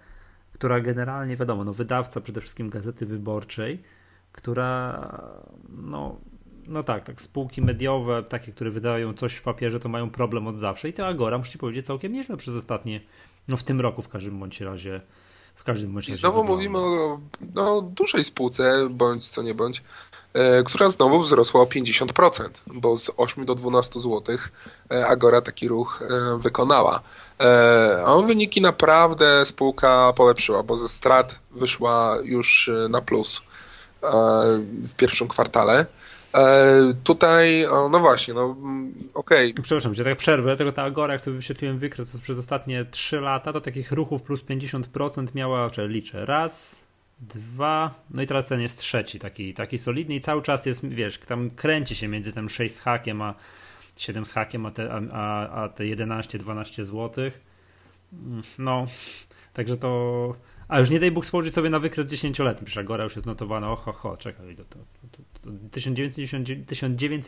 która 0.53 0.81
generalnie, 0.81 1.37
wiadomo, 1.37 1.65
no 1.65 1.73
wydawca 1.73 2.21
przede 2.21 2.41
wszystkim 2.41 2.71
Gazety 2.71 3.07
Wyborczej, 3.07 3.83
która 4.33 5.01
no, 5.69 6.21
no 6.67 6.83
tak, 6.83 7.05
tak, 7.05 7.21
spółki 7.21 7.63
mediowe, 7.63 8.23
takie, 8.23 8.53
które 8.53 8.71
wydają 8.71 9.15
coś 9.15 9.35
w 9.35 9.43
papierze, 9.43 9.81
to 9.81 9.89
mają 9.89 10.11
problem 10.11 10.47
od 10.47 10.61
zawsze 10.61 10.89
i 10.89 10.93
ta 10.93 11.07
Agora, 11.07 11.39
muszę 11.39 11.53
ci 11.53 11.59
powiedzieć, 11.59 11.87
całkiem 11.87 12.13
nieźle 12.13 12.37
przez 12.37 12.55
ostatnie, 12.55 13.01
no 13.49 13.57
w 13.57 13.63
tym 13.63 13.81
roku 13.81 14.03
w 14.03 14.09
każdym 14.09 14.39
bądź 14.39 14.61
razie 14.61 15.01
w 15.55 15.65
każdym 15.65 15.97
razie. 15.97 16.13
I 16.13 16.15
znowu 16.15 16.45
mówimy 16.45 16.79
o 16.79 17.21
no, 17.55 17.83
dużej 17.83 18.25
spółce, 18.25 18.89
bądź 18.91 19.29
co 19.29 19.43
nie 19.43 19.55
bądź, 19.55 19.83
E, 20.35 20.63
która 20.63 20.91
znowu 20.91 21.21
wzrosła 21.21 21.61
o 21.61 21.65
50%, 21.65 22.49
bo 22.67 22.97
z 22.97 23.11
8 23.17 23.45
do 23.45 23.55
12 23.55 24.01
zł 24.01 24.37
e, 24.91 25.07
Agora 25.07 25.41
taki 25.41 25.69
ruch 25.69 26.03
e, 26.03 26.39
wykonała. 26.39 27.01
A 28.07 28.17
wyniki 28.27 28.61
naprawdę 28.61 29.45
spółka 29.45 30.13
polepszyła, 30.17 30.63
bo 30.63 30.77
ze 30.77 30.89
strat 30.89 31.39
wyszła 31.51 32.17
już 32.23 32.71
na 32.89 33.01
plus 33.01 33.43
w 34.85 34.95
pierwszym 34.97 35.29
kwartale. 35.29 35.87
Tutaj, 37.05 37.67
no 37.91 38.01
właśnie, 38.01 38.35
no 38.35 38.57
mm, 38.59 38.95
okej. 39.15 39.51
Okay. 39.51 39.63
Przepraszam 39.63 39.95
cię, 39.95 40.05
tak 40.05 40.19
przerwę, 40.19 40.57
tego 40.57 40.73
ta 40.73 40.83
Agora, 40.83 41.13
jak 41.13 41.23
sobie 41.23 41.37
wyświetliłem 41.37 41.79
wykres 41.79 42.21
przez 42.21 42.39
ostatnie 42.39 42.85
3 42.85 43.21
lata, 43.21 43.53
to 43.53 43.61
takich 43.61 43.93
ruchów 43.93 44.23
plus 44.23 44.43
50% 44.43 45.35
miała, 45.35 45.71
czy 45.71 45.89
liczę, 45.89 46.27
raz, 46.27 46.85
dwa, 47.21 47.95
no 48.11 48.23
i 48.23 48.27
teraz 48.27 48.49
ten 48.49 48.61
jest 48.61 48.79
trzeci, 48.79 49.19
taki, 49.19 49.55
taki 49.55 49.79
solidny 49.79 50.15
i 50.15 50.21
cały 50.21 50.43
czas 50.43 50.67
jest, 50.67 50.89
wiesz, 50.89 51.19
tam 51.19 51.51
kręci 51.51 51.97
się 51.97 52.09
między 52.09 52.33
tym 52.33 52.49
6 52.49 52.75
z 52.75 52.81
hakiem, 52.81 53.23
a 53.23 53.35
7 53.97 54.25
z 54.25 54.33
hakiem, 54.33 54.67
a 54.67 54.71
te, 54.71 54.93
a, 55.13 55.49
a 55.49 55.69
te 55.69 55.85
11-12 55.85 56.85
zł. 56.85 57.31
No, 58.59 58.87
także 59.53 59.77
to... 59.77 60.35
A 60.69 60.81
już 60.81 60.91
nie 60.91 61.01
daj 61.01 61.11
Bóg 61.11 61.27
spojrzeć 61.27 61.55
sobie 61.55 61.71
na 61.71 61.79
wykres 61.79 62.07
10-letni, 62.07 62.67
przecież 62.67 62.79
Agora 62.79 63.05
już 63.05 63.17
jest 63.17 63.27
notowana, 63.27 63.71
oho, 63.73 63.93
ho, 63.93 64.17
czekaj, 64.17 64.57
to, 64.57 64.65
to, 64.65 64.79
to, 65.13 65.19
to 65.45 65.51
1999, 65.71 67.27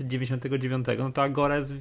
no 0.99 1.13
to 1.13 1.23
Agora 1.23 1.57
jest 1.57 1.73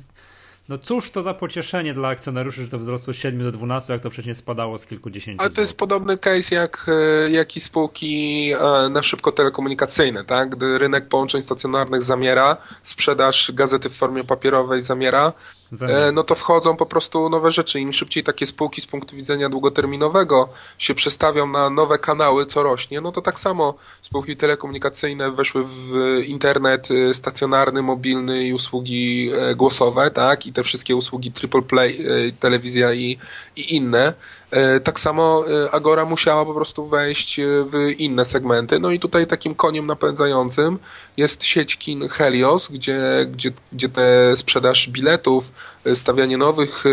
no 0.70 0.78
cóż 0.78 1.12
to 1.12 1.24
za 1.24 1.34
pocieszenie 1.34 1.94
dla 1.94 2.08
akcjonariuszy, 2.08 2.64
że 2.64 2.72
to 2.72 2.80
wzrosło 2.80 3.14
z 3.14 3.18
7 3.18 3.44
do 3.44 3.52
12, 3.52 3.94
jak 3.94 4.02
to 4.02 4.10
przecież 4.10 4.38
spadało 4.38 4.78
z 4.78 4.86
kilkudziesięciu. 4.86 5.42
Ale 5.42 5.50
to 5.50 5.62
jest 5.62 5.78
podobny 5.78 6.18
case 6.18 6.56
jak, 6.56 6.86
e, 6.88 7.32
jak 7.32 7.58
i 7.58 7.62
spółki 7.62 8.52
e, 8.54 8.90
na 8.90 9.04
szybko 9.04 9.32
telekomunikacyjne, 9.32 10.26
tak? 10.26 10.50
Gdy 10.50 10.78
rynek 10.78 11.08
połączeń 11.08 11.42
stacjonarnych 11.42 12.04
zamiera, 12.04 12.58
sprzedaż 12.84 13.52
gazety 13.52 13.90
w 13.90 13.94
formie 13.94 14.24
papierowej 14.24 14.82
zamiera, 14.82 15.34
no 16.14 16.24
to 16.24 16.36
wchodzą 16.36 16.78
po 16.78 16.86
prostu 16.86 17.30
nowe 17.30 17.52
rzeczy. 17.52 17.80
Im 17.80 17.94
szybciej 17.94 18.24
takie 18.24 18.48
spółki 18.48 18.82
z 18.82 18.86
punktu 18.86 19.16
widzenia 19.16 19.50
długoterminowego 19.50 20.50
się 20.78 20.94
przestawią 20.94 21.48
na 21.48 21.70
nowe 21.70 21.98
kanały, 21.98 22.46
co 22.46 22.64
rośnie, 22.64 23.02
no 23.02 23.12
to 23.12 23.22
tak 23.22 23.40
samo 23.40 23.74
spółki 24.02 24.38
telekomunikacyjne 24.38 25.32
weszły 25.32 25.64
w 25.66 25.92
internet 26.26 26.90
e, 26.92 27.14
stacjonarny, 27.14 27.82
mobilny 27.82 28.44
i 28.48 28.54
usługi 28.54 29.32
e, 29.34 29.56
głosowe, 29.56 30.12
tak? 30.12 30.48
I 30.48 30.54
te 30.54 30.64
wszystkie 30.64 30.96
usługi 30.96 31.32
triple 31.32 31.62
play, 31.62 32.00
telewizja 32.40 32.94
i, 32.94 33.18
i 33.56 33.76
inne. 33.76 34.14
E, 34.56 34.80
tak 34.80 35.00
samo 35.00 35.46
e, 35.48 35.72
Agora 35.72 36.06
musiała 36.06 36.46
po 36.46 36.54
prostu 36.54 36.88
wejść 36.88 37.40
e, 37.40 37.44
w 37.64 37.92
inne 37.98 38.26
segmenty. 38.26 38.80
No 38.80 38.92
i 38.92 39.00
tutaj 39.00 39.28
takim 39.28 39.56
koniem 39.56 39.86
napędzającym 39.88 40.80
jest 41.18 41.44
sieć 41.44 41.78
kin 41.78 42.10
Helios, 42.10 42.68
gdzie, 42.68 43.00
gdzie, 43.32 43.52
gdzie 43.74 43.90
te 43.90 44.38
sprzedaż 44.38 44.90
biletów, 44.90 45.52
stawianie 45.96 46.38
nowych 46.38 46.84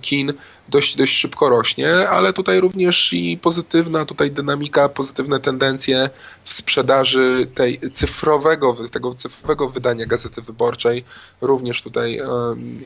kin 0.00 0.32
dość, 0.68 0.96
dość 0.96 1.16
szybko 1.16 1.48
rośnie, 1.48 2.08
ale 2.08 2.32
tutaj 2.32 2.60
również 2.60 3.12
i 3.12 3.38
pozytywna 3.42 4.04
tutaj 4.04 4.30
dynamika, 4.30 4.88
pozytywne 4.88 5.40
tendencje 5.40 6.10
w 6.42 6.52
sprzedaży 6.52 7.46
tej 7.54 7.80
cyfrowego, 7.92 8.76
tego 8.92 9.14
cyfrowego 9.14 9.68
wydania 9.68 10.06
Gazety 10.06 10.42
Wyborczej 10.42 11.04
również 11.40 11.82
tutaj 11.82 12.20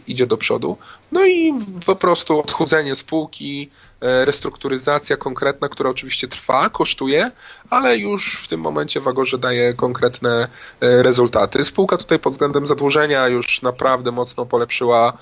idzie 0.07 0.27
do 0.27 0.37
przodu. 0.37 0.77
No 1.13 1.27
i 1.27 1.55
po 1.87 1.97
prostu 1.97 2.41
odchudzenie 2.41 2.97
spółki, 2.97 3.71
e, 4.01 4.25
restrukturyzacja 4.25 5.17
konkretna, 5.17 5.69
która 5.69 5.91
oczywiście 5.91 6.29
trwa, 6.29 6.69
kosztuje, 6.69 7.31
ale 7.71 7.99
już 7.99 8.39
w 8.43 8.49
tym 8.49 8.61
momencie 8.61 9.01
w 9.01 9.09
Agorze 9.09 9.39
daje 9.39 9.75
konkretne 9.75 10.49
e, 10.81 11.03
rezultaty. 11.03 11.65
Spółka 11.65 11.97
tutaj 11.97 12.19
pod 12.19 12.33
względem 12.33 12.67
zadłużenia 12.67 13.29
już 13.29 13.63
naprawdę 13.63 14.13
mocno 14.13 14.47
polepszyła 14.47 15.19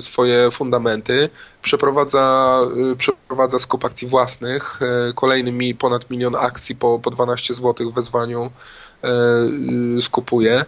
swoje 0.00 0.50
fundamenty, 0.50 1.28
przeprowadza, 1.62 2.56
e, 2.92 2.96
przeprowadza 2.96 3.58
skup 3.58 3.84
akcji 3.84 4.08
własnych, 4.08 4.80
e, 4.82 5.12
kolejny 5.12 5.52
mi 5.52 5.74
ponad 5.74 6.10
milion 6.10 6.36
akcji 6.36 6.76
po, 6.76 6.98
po 6.98 7.10
12 7.10 7.54
zł 7.54 7.90
w 7.90 7.94
wezwaniu 7.94 8.50
skupuje. 10.00 10.64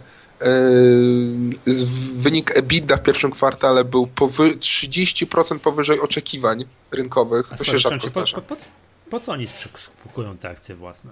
Wynik 2.15 2.57
EBITDA 2.57 2.97
w 2.97 3.03
pierwszym 3.03 3.31
kwartale 3.31 3.85
był 3.85 4.07
powy 4.07 4.57
30% 4.57 5.59
powyżej 5.59 5.99
oczekiwań 5.99 6.65
rynkowych. 6.91 7.49
To 7.57 7.63
się 7.63 7.79
rzadko 7.79 8.07
zdarza. 8.07 8.41
Po, 8.41 8.55
po, 8.55 8.61
po, 9.09 9.19
co 9.19 9.31
oni 9.31 9.47
skupują 9.77 10.37
te 10.37 10.49
akcje 10.49 10.75
własne? 10.75 11.11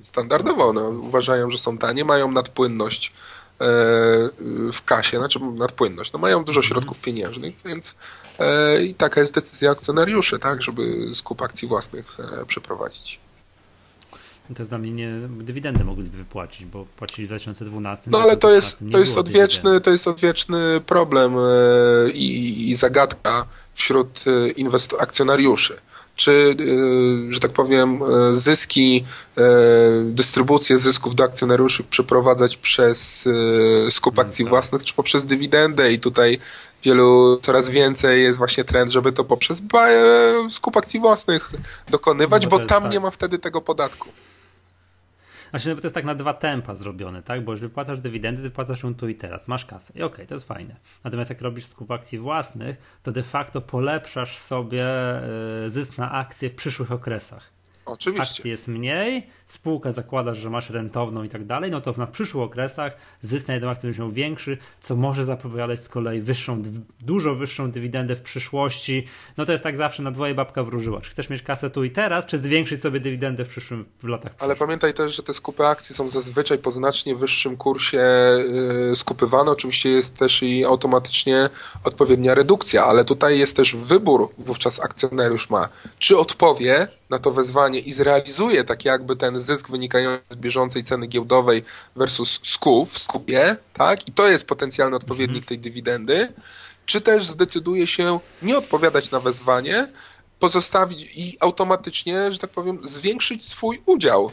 Standardowo. 0.00 0.72
No, 0.72 0.88
uważają, 0.88 1.50
że 1.50 1.58
są 1.58 1.78
tanie, 1.78 2.04
mają 2.04 2.32
nadpłynność 2.32 3.12
E, 3.12 3.37
w 4.72 4.82
kasie, 4.84 5.18
znaczy 5.18 5.38
nadpłynność. 5.40 6.12
No 6.12 6.18
mają 6.18 6.44
dużo 6.44 6.60
mhm. 6.60 6.68
środków 6.68 6.98
pieniężnych, 6.98 7.54
więc 7.64 7.94
e, 8.38 8.82
i 8.82 8.94
taka 8.94 9.20
jest 9.20 9.34
decyzja 9.34 9.70
akcjonariuszy, 9.70 10.38
tak, 10.38 10.62
żeby 10.62 11.14
skup 11.14 11.42
akcji 11.42 11.68
własnych 11.68 12.16
e, 12.20 12.46
przeprowadzić. 12.46 13.20
To 14.54 14.62
jest 14.62 14.70
dla 14.70 14.78
mnie 14.78 14.90
nie, 14.90 15.12
dywidendy 15.28 15.84
mogliby 15.84 16.18
wypłacić, 16.18 16.64
bo 16.64 16.86
płacili 16.96 17.26
w 17.26 17.30
2012. 17.30 18.10
No 18.10 18.18
ale 18.18 18.36
to 18.36 18.50
jest, 18.50 18.84
to 18.92 18.98
jest 18.98 19.18
odwieczny, 19.18 19.80
to 19.80 19.90
jest 19.90 20.08
odwieczny 20.08 20.80
problem 20.86 21.34
i, 22.14 22.70
i 22.70 22.74
zagadka 22.74 23.46
wśród 23.74 24.24
inwestor- 24.56 25.02
akcjonariuszy 25.02 25.76
czy, 26.18 26.56
y, 26.60 27.32
że 27.32 27.40
tak 27.40 27.50
powiem, 27.50 28.02
y, 28.02 28.36
zyski, 28.36 29.04
y, 29.38 29.42
dystrybucję 30.04 30.78
zysków 30.78 31.14
do 31.14 31.24
akcjonariuszy 31.24 31.84
przeprowadzać 31.84 32.56
przez 32.56 33.28
skup 33.90 34.18
akcji 34.18 34.44
tak. 34.44 34.50
własnych, 34.50 34.84
czy 34.84 34.94
poprzez 34.94 35.26
dywidendę 35.26 35.92
i 35.92 36.00
tutaj 36.00 36.38
wielu, 36.82 37.38
coraz 37.42 37.70
więcej 37.70 38.22
jest 38.22 38.38
właśnie 38.38 38.64
trend, 38.64 38.92
żeby 38.92 39.12
to 39.12 39.24
poprzez 39.24 39.62
skup 40.50 40.76
akcji 40.76 41.00
własnych 41.00 41.50
dokonywać, 41.90 42.44
no 42.44 42.50
bo 42.50 42.58
tam 42.58 42.82
tak. 42.82 42.92
nie 42.92 43.00
ma 43.00 43.10
wtedy 43.10 43.38
tego 43.38 43.60
podatku. 43.60 44.08
Znaczy, 45.50 45.68
no 45.68 45.74
to 45.74 45.82
jest 45.82 45.94
tak 45.94 46.04
na 46.04 46.14
dwa 46.14 46.34
tempa 46.34 46.74
zrobione, 46.74 47.22
tak? 47.22 47.44
Bo 47.44 47.52
już 47.52 47.60
wypłacasz 47.60 48.00
dywidendy, 48.00 48.42
wypłacasz 48.42 48.82
ją 48.82 48.94
tu 48.94 49.08
i 49.08 49.14
teraz, 49.14 49.48
masz 49.48 49.64
kasę. 49.64 49.92
I 49.96 50.02
okej, 50.02 50.14
okay, 50.14 50.26
to 50.26 50.34
jest 50.34 50.48
fajne. 50.48 50.76
Natomiast 51.04 51.30
jak 51.30 51.40
robisz 51.40 51.66
skup 51.66 51.90
akcji 51.90 52.18
własnych, 52.18 52.98
to 53.02 53.12
de 53.12 53.22
facto 53.22 53.60
polepszasz 53.60 54.36
sobie 54.36 54.84
e, 54.84 55.70
zysk 55.70 55.98
na 55.98 56.12
akcje 56.12 56.50
w 56.50 56.54
przyszłych 56.54 56.92
okresach. 56.92 57.57
Oczywiście. 57.88 58.34
Akcji 58.34 58.50
jest 58.50 58.68
mniej, 58.68 59.26
spółka 59.46 59.92
zakładasz, 59.92 60.38
że 60.38 60.50
masz 60.50 60.70
rentowną 60.70 61.22
i 61.22 61.28
tak 61.28 61.44
dalej, 61.44 61.70
no 61.70 61.80
to 61.80 61.94
na 61.96 62.06
przyszłych 62.06 62.44
okresach 62.44 62.96
zysk 63.20 63.48
na 63.48 63.54
jedną 63.54 63.70
akcję 63.70 63.86
będzie 63.86 64.02
miał 64.02 64.12
większy, 64.12 64.58
co 64.80 64.96
może 64.96 65.24
zapowiadać 65.24 65.80
z 65.80 65.88
kolei 65.88 66.20
wyższą, 66.20 66.62
dużo 67.00 67.34
wyższą 67.34 67.70
dywidendę 67.70 68.16
w 68.16 68.20
przyszłości. 68.20 69.06
No 69.36 69.46
to 69.46 69.52
jest 69.52 69.64
tak 69.64 69.76
zawsze 69.76 70.02
na 70.02 70.10
dwoje 70.10 70.34
babka 70.34 70.64
wróżyła. 70.64 71.00
Czy 71.00 71.10
chcesz 71.10 71.30
mieć 71.30 71.42
kasę 71.42 71.70
tu 71.70 71.84
i 71.84 71.90
teraz, 71.90 72.26
czy 72.26 72.38
zwiększyć 72.38 72.82
sobie 72.82 73.00
dywidendę 73.00 73.44
w 73.44 73.48
przyszłym 73.48 73.84
w 74.02 74.08
latach 74.08 74.32
Ale 74.38 74.56
pamiętaj 74.56 74.94
też, 74.94 75.16
że 75.16 75.22
te 75.22 75.34
skupy 75.34 75.66
akcji 75.66 75.94
są 75.94 76.10
zazwyczaj 76.10 76.58
po 76.58 76.70
znacznie 76.70 77.14
wyższym 77.16 77.56
kursie 77.56 78.00
yy, 78.88 78.96
skupywane. 78.96 79.50
Oczywiście 79.50 79.90
jest 79.90 80.16
też 80.16 80.42
i 80.42 80.64
automatycznie 80.64 81.48
odpowiednia 81.84 82.34
redukcja, 82.34 82.84
ale 82.84 83.04
tutaj 83.04 83.38
jest 83.38 83.56
też 83.56 83.76
wybór 83.76 84.30
wówczas 84.38 84.80
akcjonariusz 84.80 85.50
ma, 85.50 85.68
czy 85.98 86.18
odpowie 86.18 86.88
na 87.10 87.18
to 87.18 87.30
wezwanie 87.30 87.77
i 87.78 87.92
zrealizuje 87.92 88.64
tak 88.64 88.84
jakby 88.84 89.16
ten 89.16 89.40
zysk 89.40 89.70
wynikający 89.70 90.24
z 90.28 90.36
bieżącej 90.36 90.84
ceny 90.84 91.06
giełdowej 91.06 91.64
versus 91.96 92.40
skup 92.42 92.90
w 92.90 92.98
skupie, 92.98 93.56
tak? 93.72 94.08
I 94.08 94.12
to 94.12 94.28
jest 94.28 94.46
potencjalny 94.46 94.96
odpowiednik 94.96 95.44
tej 95.44 95.58
dywidendy, 95.58 96.32
czy 96.86 97.00
też 97.00 97.26
zdecyduje 97.26 97.86
się 97.86 98.20
nie 98.42 98.58
odpowiadać 98.58 99.10
na 99.10 99.20
wezwanie, 99.20 99.88
pozostawić 100.38 101.02
i 101.16 101.36
automatycznie, 101.40 102.32
że 102.32 102.38
tak 102.38 102.50
powiem, 102.50 102.78
zwiększyć 102.82 103.48
swój 103.48 103.82
udział 103.86 104.26
e, 104.26 104.30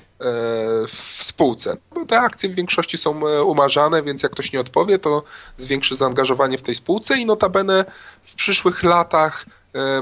w 0.88 1.24
spółce. 1.24 1.78
Bo 1.96 2.06
te 2.06 2.20
akcje 2.20 2.50
w 2.50 2.56
większości 2.56 2.98
są 2.98 3.28
e, 3.28 3.44
umarzane, 3.44 4.04
więc 4.04 4.24
jak 4.24 4.32
ktoś 4.32 4.54
nie 4.54 4.60
odpowie, 4.60 5.00
to 5.00 5.24
zwiększy 5.58 5.96
zaangażowanie 5.96 6.58
w 6.58 6.62
tej 6.62 6.76
spółce 6.76 7.18
i 7.18 7.26
notabene 7.26 7.86
w 8.24 8.36
przyszłych 8.36 8.84
latach 8.84 9.46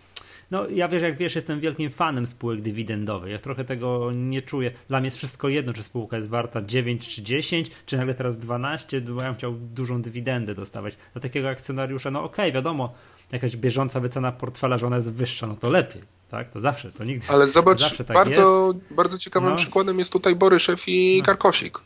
no 0.51 0.69
ja 0.69 0.89
wiesz, 0.89 1.03
jak 1.03 1.17
wiesz, 1.17 1.35
jestem 1.35 1.61
wielkim 1.61 1.91
fanem 1.91 2.27
spółek 2.27 2.63
dywidendowych. 2.63 3.31
Ja 3.31 3.39
trochę 3.39 3.65
tego 3.65 4.13
nie 4.13 4.43
czuję. 4.43 4.73
Dla 4.89 5.01
mnie 5.01 5.07
jest 5.07 5.17
wszystko 5.17 5.49
jedno, 5.49 5.73
czy 5.73 5.83
spółka 5.83 6.17
jest 6.17 6.29
warta 6.29 6.63
9 6.63 7.09
czy 7.09 7.23
10, 7.23 7.71
czy 7.87 7.97
nagle 7.97 8.15
teraz 8.15 8.39
12, 8.39 9.01
bo 9.01 9.23
ja 9.23 9.29
bym 9.29 9.37
chciał 9.37 9.53
dużą 9.53 10.03
dywidendę 10.03 10.55
dostawać. 10.55 10.97
Dla 11.13 11.23
takiego 11.23 11.49
akcjonariusza, 11.49 12.11
no 12.11 12.23
okej, 12.23 12.45
okay, 12.45 12.53
wiadomo, 12.53 12.95
jakaś 13.33 13.57
bieżąca 13.57 14.01
wycena 14.01 14.33
portfela, 14.33 14.79
że 14.79 14.87
ona 14.87 14.97
jest 14.97 15.13
wyższa, 15.13 15.47
no 15.47 15.57
to 15.57 15.71
lepiej. 15.71 16.03
Tak, 16.31 16.51
to 16.51 16.61
zawsze, 16.61 16.93
to 16.93 17.05
nigdy. 17.05 17.27
Ale 17.29 17.49
zobacz, 17.49 17.97
tak 17.97 18.15
bardzo, 18.15 18.75
bardzo 18.91 19.19
ciekawym 19.19 19.51
no. 19.51 19.57
przykładem 19.57 19.99
jest 19.99 20.13
tutaj 20.13 20.37
Boryszew 20.37 20.85
i 20.87 21.19
no. 21.19 21.27
Karkosik. 21.27 21.79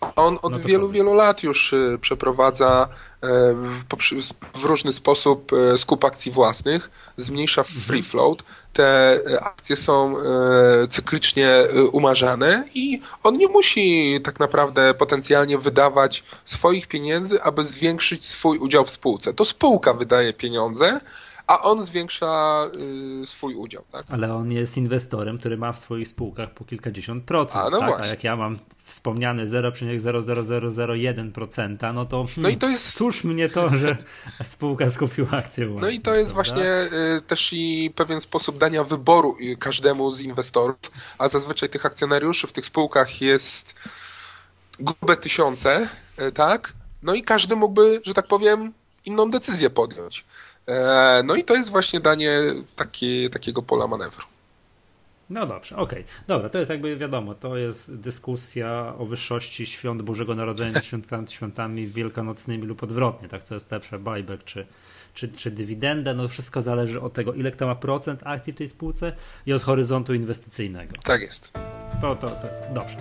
On 0.00 0.38
od 0.42 0.52
no 0.52 0.58
wielu, 0.58 0.88
wielu 0.88 1.14
lat 1.14 1.42
już 1.42 1.72
y, 1.72 1.98
przeprowadza 2.00 2.88
e, 3.22 3.26
w, 4.54 4.64
różny 4.64 4.92
sposób 4.92 5.52
e, 5.52 5.78
skup 5.78 6.04
akcji 6.04 6.32
własnych, 6.32 6.90
zmniejsza 7.16 7.60
mhm. 7.60 7.80
free 7.80 8.02
float. 8.02 8.42
Te 8.72 8.84
e, 8.84 9.44
akcje 9.44 9.76
są 9.76 10.16
cyklicznie 10.90 11.64
umarzane 11.92 12.64
i 12.74 13.00
on 13.22 13.36
nie 13.36 13.48
musi 13.48 14.20
tak 14.24 14.40
naprawdę 14.40 14.94
potencjalnie 14.94 15.58
wydawać 15.58 16.24
swoich 16.44 16.86
pieniędzy, 16.86 17.42
aby 17.42 17.64
zwiększyć 17.64 18.26
swój 18.26 18.58
udział 18.58 18.84
w 18.84 18.90
spółce. 18.90 19.34
To 19.34 19.44
spółka 19.44 19.94
wydaje 19.94 20.32
pieniądze, 20.32 21.00
a 21.46 21.62
on 21.62 21.82
zwiększa 21.82 22.62
y, 23.22 23.26
swój 23.26 23.54
udział. 23.54 23.84
Tak? 23.92 24.04
Ale 24.08 24.34
on 24.34 24.52
jest 24.52 24.76
inwestorem, 24.76 25.38
który 25.38 25.56
ma 25.56 25.72
w 25.72 25.78
swoich 25.78 26.08
spółkach 26.08 26.50
po 26.50 26.64
kilkadziesiąt 26.64 27.24
procent. 27.24 27.64
A, 27.66 27.70
no 27.70 27.80
tak? 27.80 28.00
a 28.00 28.06
jak 28.06 28.24
ja 28.24 28.36
mam 28.36 28.58
wspomniany 28.84 29.46
0,00001%, 29.46 31.94
no 31.94 32.06
to, 32.06 32.26
no 32.36 32.48
i 32.48 32.56
to 32.56 32.68
jest... 32.68 32.96
cóż 32.96 33.24
mnie 33.24 33.48
to, 33.48 33.68
że 33.68 33.96
spółka 34.44 34.90
skupiła 34.90 35.30
akcję 35.30 35.66
własną, 35.66 35.88
No 35.88 35.94
i 35.94 36.00
to 36.00 36.14
jest 36.14 36.34
prawda? 36.34 36.54
właśnie 36.54 36.70
y, 37.16 37.20
też 37.20 37.52
i 37.52 37.92
pewien 37.94 38.20
sposób 38.20 38.58
dania 38.58 38.84
wyboru 38.84 39.36
y, 39.40 39.56
każdemu 39.56 40.12
z 40.12 40.20
inwestorów, 40.20 40.76
a 41.18 41.28
zazwyczaj 41.28 41.68
tych 41.68 41.86
akcjonariuszy 41.86 42.46
w 42.46 42.52
tych 42.52 42.66
spółkach 42.66 43.20
jest 43.20 43.74
grube 44.78 45.16
tysiące, 45.16 45.88
y, 46.18 46.32
tak? 46.32 46.72
No 47.02 47.14
i 47.14 47.22
każdy 47.22 47.56
mógłby, 47.56 48.00
że 48.04 48.14
tak 48.14 48.26
powiem, 48.26 48.72
inną 49.04 49.30
decyzję 49.30 49.70
podjąć. 49.70 50.24
E, 50.66 51.22
no 51.24 51.34
i 51.34 51.44
to 51.44 51.54
jest 51.54 51.70
właśnie 51.70 52.00
danie 52.00 52.40
taki, 52.76 53.30
takiego 53.30 53.62
pola 53.62 53.86
manewru. 53.86 54.24
No 55.30 55.46
dobrze, 55.46 55.76
okej. 55.76 56.00
Okay. 56.00 56.14
Dobra, 56.26 56.48
to 56.48 56.58
jest 56.58 56.70
jakby 56.70 56.96
wiadomo, 56.96 57.34
to 57.34 57.56
jest 57.56 57.94
dyskusja 57.94 58.94
o 58.98 59.06
wyższości 59.06 59.66
świąt 59.66 60.02
Bożego 60.02 60.34
Narodzenia 60.34 60.80
świątami, 60.88 61.28
świętami 61.28 61.86
wielkanocnymi 61.86 62.66
lub 62.66 62.82
odwrotnie, 62.82 63.28
tak? 63.28 63.42
Co 63.42 63.54
jest 63.54 63.72
lepsze, 63.72 63.98
buyback 63.98 64.44
czy, 64.44 64.66
czy, 65.14 65.28
czy 65.28 65.50
dywidendę, 65.50 66.14
no 66.14 66.28
wszystko 66.28 66.62
zależy 66.62 67.00
od 67.00 67.12
tego, 67.12 67.32
ile 67.32 67.50
kto 67.50 67.66
ma 67.66 67.74
procent 67.74 68.20
akcji 68.24 68.52
w 68.52 68.56
tej 68.56 68.68
spółce 68.68 69.12
i 69.46 69.52
od 69.52 69.62
horyzontu 69.62 70.14
inwestycyjnego. 70.14 70.94
Tak 71.04 71.20
jest. 71.20 71.52
To, 72.00 72.16
to, 72.16 72.28
to 72.28 72.46
jest, 72.46 72.62
dobrze. 72.74 72.96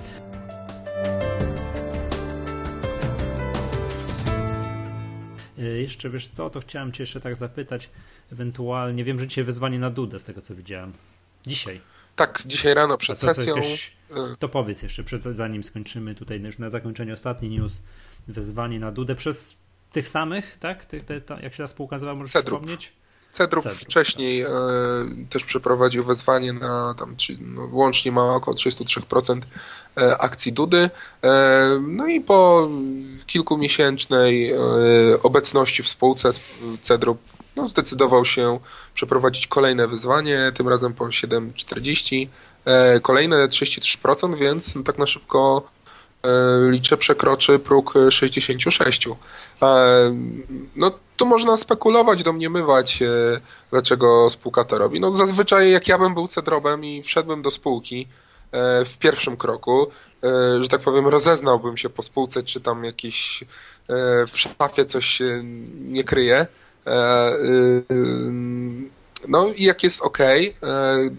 Jeszcze 5.58 6.10
wiesz 6.10 6.28
co, 6.28 6.50
to 6.50 6.60
chciałem 6.60 6.92
Cię 6.92 7.04
jeszcze 7.04 7.20
tak 7.20 7.36
zapytać, 7.36 7.90
ewentualnie, 8.32 9.04
wiem, 9.04 9.20
że 9.20 9.28
dzisiaj 9.28 9.44
wezwanie 9.44 9.80
na 9.80 9.90
Dudę 9.90 10.20
z 10.20 10.24
tego 10.24 10.42
co 10.42 10.56
widziałem. 10.56 10.94
Dzisiaj. 11.48 11.82
Tak, 12.16 12.44
dzisiaj 12.46 12.74
rano 12.74 12.98
przed 12.98 13.20
to, 13.20 13.34
sesją. 13.34 13.56
Jakieś, 13.56 13.98
e, 14.12 14.36
to 14.40 14.50
powiedz 14.50 14.84
jeszcze, 14.84 15.04
przed, 15.04 15.24
zanim 15.24 15.64
skończymy 15.64 16.16
tutaj 16.16 16.42
już 16.42 16.58
na 16.58 16.70
zakończenie 16.70 17.14
ostatni 17.14 17.50
news, 17.50 17.82
wezwanie 18.28 18.80
na 18.80 18.92
Dudę 18.92 19.16
przez 19.16 19.58
tych 19.92 20.10
samych, 20.10 20.58
tak? 20.58 20.86
Tych, 20.86 21.06
te, 21.06 21.22
jak 21.42 21.54
się 21.54 21.64
ta 21.64 21.68
spółka 21.68 21.96
nazywa, 21.96 22.16
możesz 22.16 22.32
Cedrup. 22.32 22.60
wspomnieć? 22.60 22.94
Cedrów, 23.36 23.64
Cedrów 23.64 23.82
wcześniej 23.82 24.44
tak. 24.44 24.52
e, 24.52 25.26
też 25.30 25.46
przeprowadził 25.46 26.04
wezwanie 26.04 26.54
na 26.54 26.96
tam, 27.00 27.16
czy, 27.16 27.38
no, 27.42 27.70
łącznie 27.72 28.12
ma 28.12 28.36
około 28.36 28.58
33% 28.58 29.42
e, 29.98 30.18
akcji 30.18 30.54
Dudy. 30.54 30.90
E, 31.24 31.80
no 31.88 32.08
i 32.08 32.22
po 32.22 32.70
kilkumiesięcznej 33.26 34.52
e, 34.52 34.58
obecności 35.24 35.84
w 35.84 35.88
spółce 35.88 36.30
Cedrup 36.82 37.20
no, 37.56 37.70
zdecydował 37.70 38.26
się 38.26 38.60
przeprowadzić 38.94 39.48
kolejne 39.48 39.88
wyzwanie, 39.88 40.52
tym 40.56 40.70
razem 40.70 40.94
po 40.94 41.06
7,40. 41.06 42.28
E, 42.66 43.00
kolejne 43.00 43.48
33%, 43.48 44.36
więc 44.38 44.76
no, 44.76 44.84
tak 44.84 44.98
na 44.98 45.08
szybko 45.08 45.70
e, 46.24 46.28
liczę 46.72 46.98
przekroczy 46.98 47.60
próg 47.60 47.94
66. 48.10 49.08
No 50.76 50.92
tu 51.18 51.26
można 51.26 51.58
spekulować, 51.58 52.24
domniemywać, 52.24 53.02
e, 53.02 53.08
dlaczego 53.72 54.30
spółka 54.30 54.64
to 54.64 54.78
robi. 54.78 55.00
No 55.00 55.16
zazwyczaj 55.16 55.72
jak 55.72 55.88
ja 55.88 55.98
bym 55.98 56.14
był 56.14 56.28
cedrobem 56.28 56.86
i 56.86 57.04
wszedłbym 57.04 57.42
do 57.42 57.52
spółki 57.52 58.08
e, 58.52 58.86
w 58.86 58.98
pierwszym 58.98 59.38
kroku, 59.38 59.88
e, 60.24 60.64
że 60.64 60.70
tak 60.70 60.82
powiem, 60.82 61.08
rozeznałbym 61.08 61.78
się 61.78 61.90
po 61.90 62.04
spółce, 62.04 62.44
czy 62.44 62.62
tam 62.62 62.84
jakiś 62.84 63.44
w 64.28 64.38
szafie 64.38 64.86
coś 64.86 65.22
nie 65.76 66.04
kryje. 66.04 66.48
No 69.28 69.48
i 69.48 69.64
jak 69.64 69.84
jest 69.84 70.02
ok, 70.02 70.18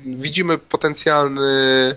widzimy 0.07 0.59
potencjalny 0.59 1.97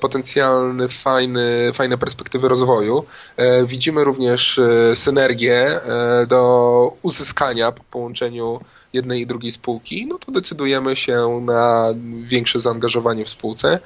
potencjalny, 0.00 0.88
fajny, 0.88 1.72
fajne 1.74 1.98
perspektywy 1.98 2.48
rozwoju. 2.48 3.04
E, 3.36 3.66
widzimy 3.66 4.04
również 4.04 4.58
e, 4.58 4.96
synergię 4.96 5.80
do 6.26 6.96
uzyskania 7.02 7.72
po 7.72 7.82
połączeniu 7.82 8.60
jednej 8.92 9.20
i 9.20 9.26
drugiej 9.26 9.52
spółki, 9.52 10.06
no 10.06 10.18
to 10.18 10.32
decydujemy 10.32 10.96
się 10.96 11.40
na 11.42 11.94
większe 12.22 12.60
zaangażowanie 12.60 13.24
w 13.24 13.28
spółce. 13.28 13.78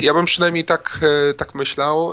Ja 0.00 0.14
bym 0.14 0.24
przynajmniej 0.24 0.64
tak, 0.64 1.00
tak 1.36 1.54
myślał 1.54 2.12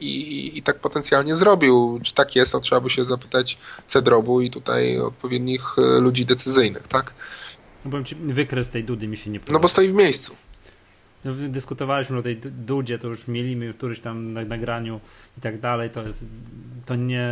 i, 0.00 0.06
i, 0.06 0.58
i 0.58 0.62
tak 0.62 0.78
potencjalnie 0.78 1.36
zrobił. 1.36 2.00
Czy 2.02 2.14
tak 2.14 2.36
jest, 2.36 2.54
no 2.54 2.60
trzeba 2.60 2.80
by 2.80 2.90
się 2.90 3.04
zapytać 3.04 3.58
Cedrobu 3.86 4.40
i 4.40 4.50
tutaj 4.50 4.98
odpowiednich 4.98 5.76
ludzi 5.76 6.26
decyzyjnych, 6.26 6.88
tak? 6.88 7.12
No 7.84 7.90
powiem 7.90 8.04
ci, 8.04 8.14
wykres 8.14 8.68
tej 8.68 8.84
dudy 8.84 9.08
mi 9.08 9.16
się 9.16 9.30
nie 9.30 9.40
podoba. 9.40 9.52
No 9.52 9.60
bo 9.60 9.68
stoi 9.68 9.88
w 9.88 9.94
miejscu. 9.94 10.36
No, 11.24 11.32
dyskutowaliśmy 11.48 12.18
o 12.18 12.22
tej 12.22 12.36
dudzie, 12.36 12.98
to 12.98 13.08
już 13.08 13.28
mieliśmy 13.28 13.74
któryś 13.74 14.00
tam 14.00 14.32
na 14.32 14.44
nagraniu 14.44 15.00
i 15.38 15.40
tak 15.40 15.60
dalej, 15.60 15.90
to 15.90 16.02
jest, 16.02 16.24
to 16.86 16.94
nie, 16.94 17.28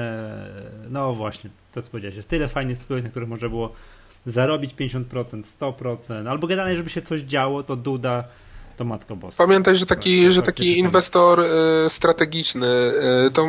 no 0.90 1.14
właśnie, 1.14 1.50
to 1.72 1.82
co 1.82 1.90
powiedziałeś, 1.90 2.16
jest 2.16 2.28
tyle 2.28 2.48
fajnych 2.48 2.78
spółek, 2.78 3.04
na 3.04 3.10
których 3.10 3.28
można 3.28 3.48
było 3.48 3.72
zarobić 4.26 4.74
50%, 4.74 5.04
100%, 5.60 6.28
albo 6.28 6.46
generalnie, 6.46 6.76
żeby 6.76 6.90
się 6.90 7.02
coś 7.02 7.20
działo, 7.20 7.62
to 7.62 7.76
Duda 7.76 8.24
to 8.76 8.84
Matko 8.84 9.16
Boska. 9.16 9.46
Pamiętaj, 9.46 9.76
że 9.76 9.86
taki, 9.86 10.32
że 10.32 10.42
taki 10.42 10.78
inwestor 10.78 11.40
y, 11.40 11.46
strategiczny 11.88 12.66
y, 13.26 13.30
to 13.30 13.48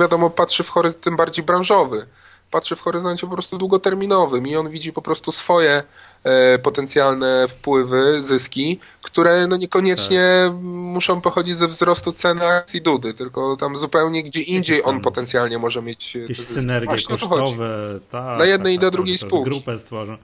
wiadomo 0.00 0.30
patrzy 0.30 0.62
w 0.62 0.68
horyzont 0.68 1.04
tym 1.04 1.16
bardziej 1.16 1.44
branżowy 1.44 2.06
patrzy 2.50 2.76
w 2.76 2.80
horyzoncie 2.80 3.26
po 3.26 3.32
prostu 3.32 3.58
długoterminowym 3.58 4.46
i 4.46 4.56
on 4.56 4.70
widzi 4.70 4.92
po 4.92 5.02
prostu 5.02 5.32
swoje 5.32 5.82
e, 6.24 6.58
potencjalne 6.58 7.48
wpływy, 7.48 8.22
zyski, 8.22 8.78
które 9.02 9.46
no 9.46 9.56
niekoniecznie 9.56 10.44
tak. 10.44 10.62
muszą 10.62 11.20
pochodzić 11.20 11.56
ze 11.56 11.68
wzrostu 11.68 12.12
ceny 12.12 12.46
akcji 12.46 12.80
Dudy, 12.80 13.14
tylko 13.14 13.56
tam 13.56 13.76
zupełnie 13.76 14.22
gdzie 14.22 14.40
indziej 14.40 14.84
on 14.84 15.00
potencjalnie 15.00 15.58
może 15.58 15.82
mieć 15.82 16.16
e, 16.16 16.18
Jakieś 16.18 16.44
synergie 16.44 16.88
Właśnie 16.88 17.18
kosztowe. 17.18 18.00
Tak, 18.10 18.36
Dla 18.36 18.46
jednej 18.46 18.74
tak, 18.74 18.76
i 18.76 18.78
do 18.78 18.86
tak, 18.86 18.92
drugiej 18.92 19.18
spółki. 19.18 19.50
Grupę 19.50 19.78
stworzą. 19.78 20.16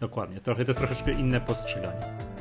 Dokładnie. 0.00 0.40
Trochę, 0.40 0.64
to 0.64 0.70
jest 0.70 0.78
troszeczkę 0.78 1.12
inne 1.12 1.40
postrzeganie. 1.40 2.37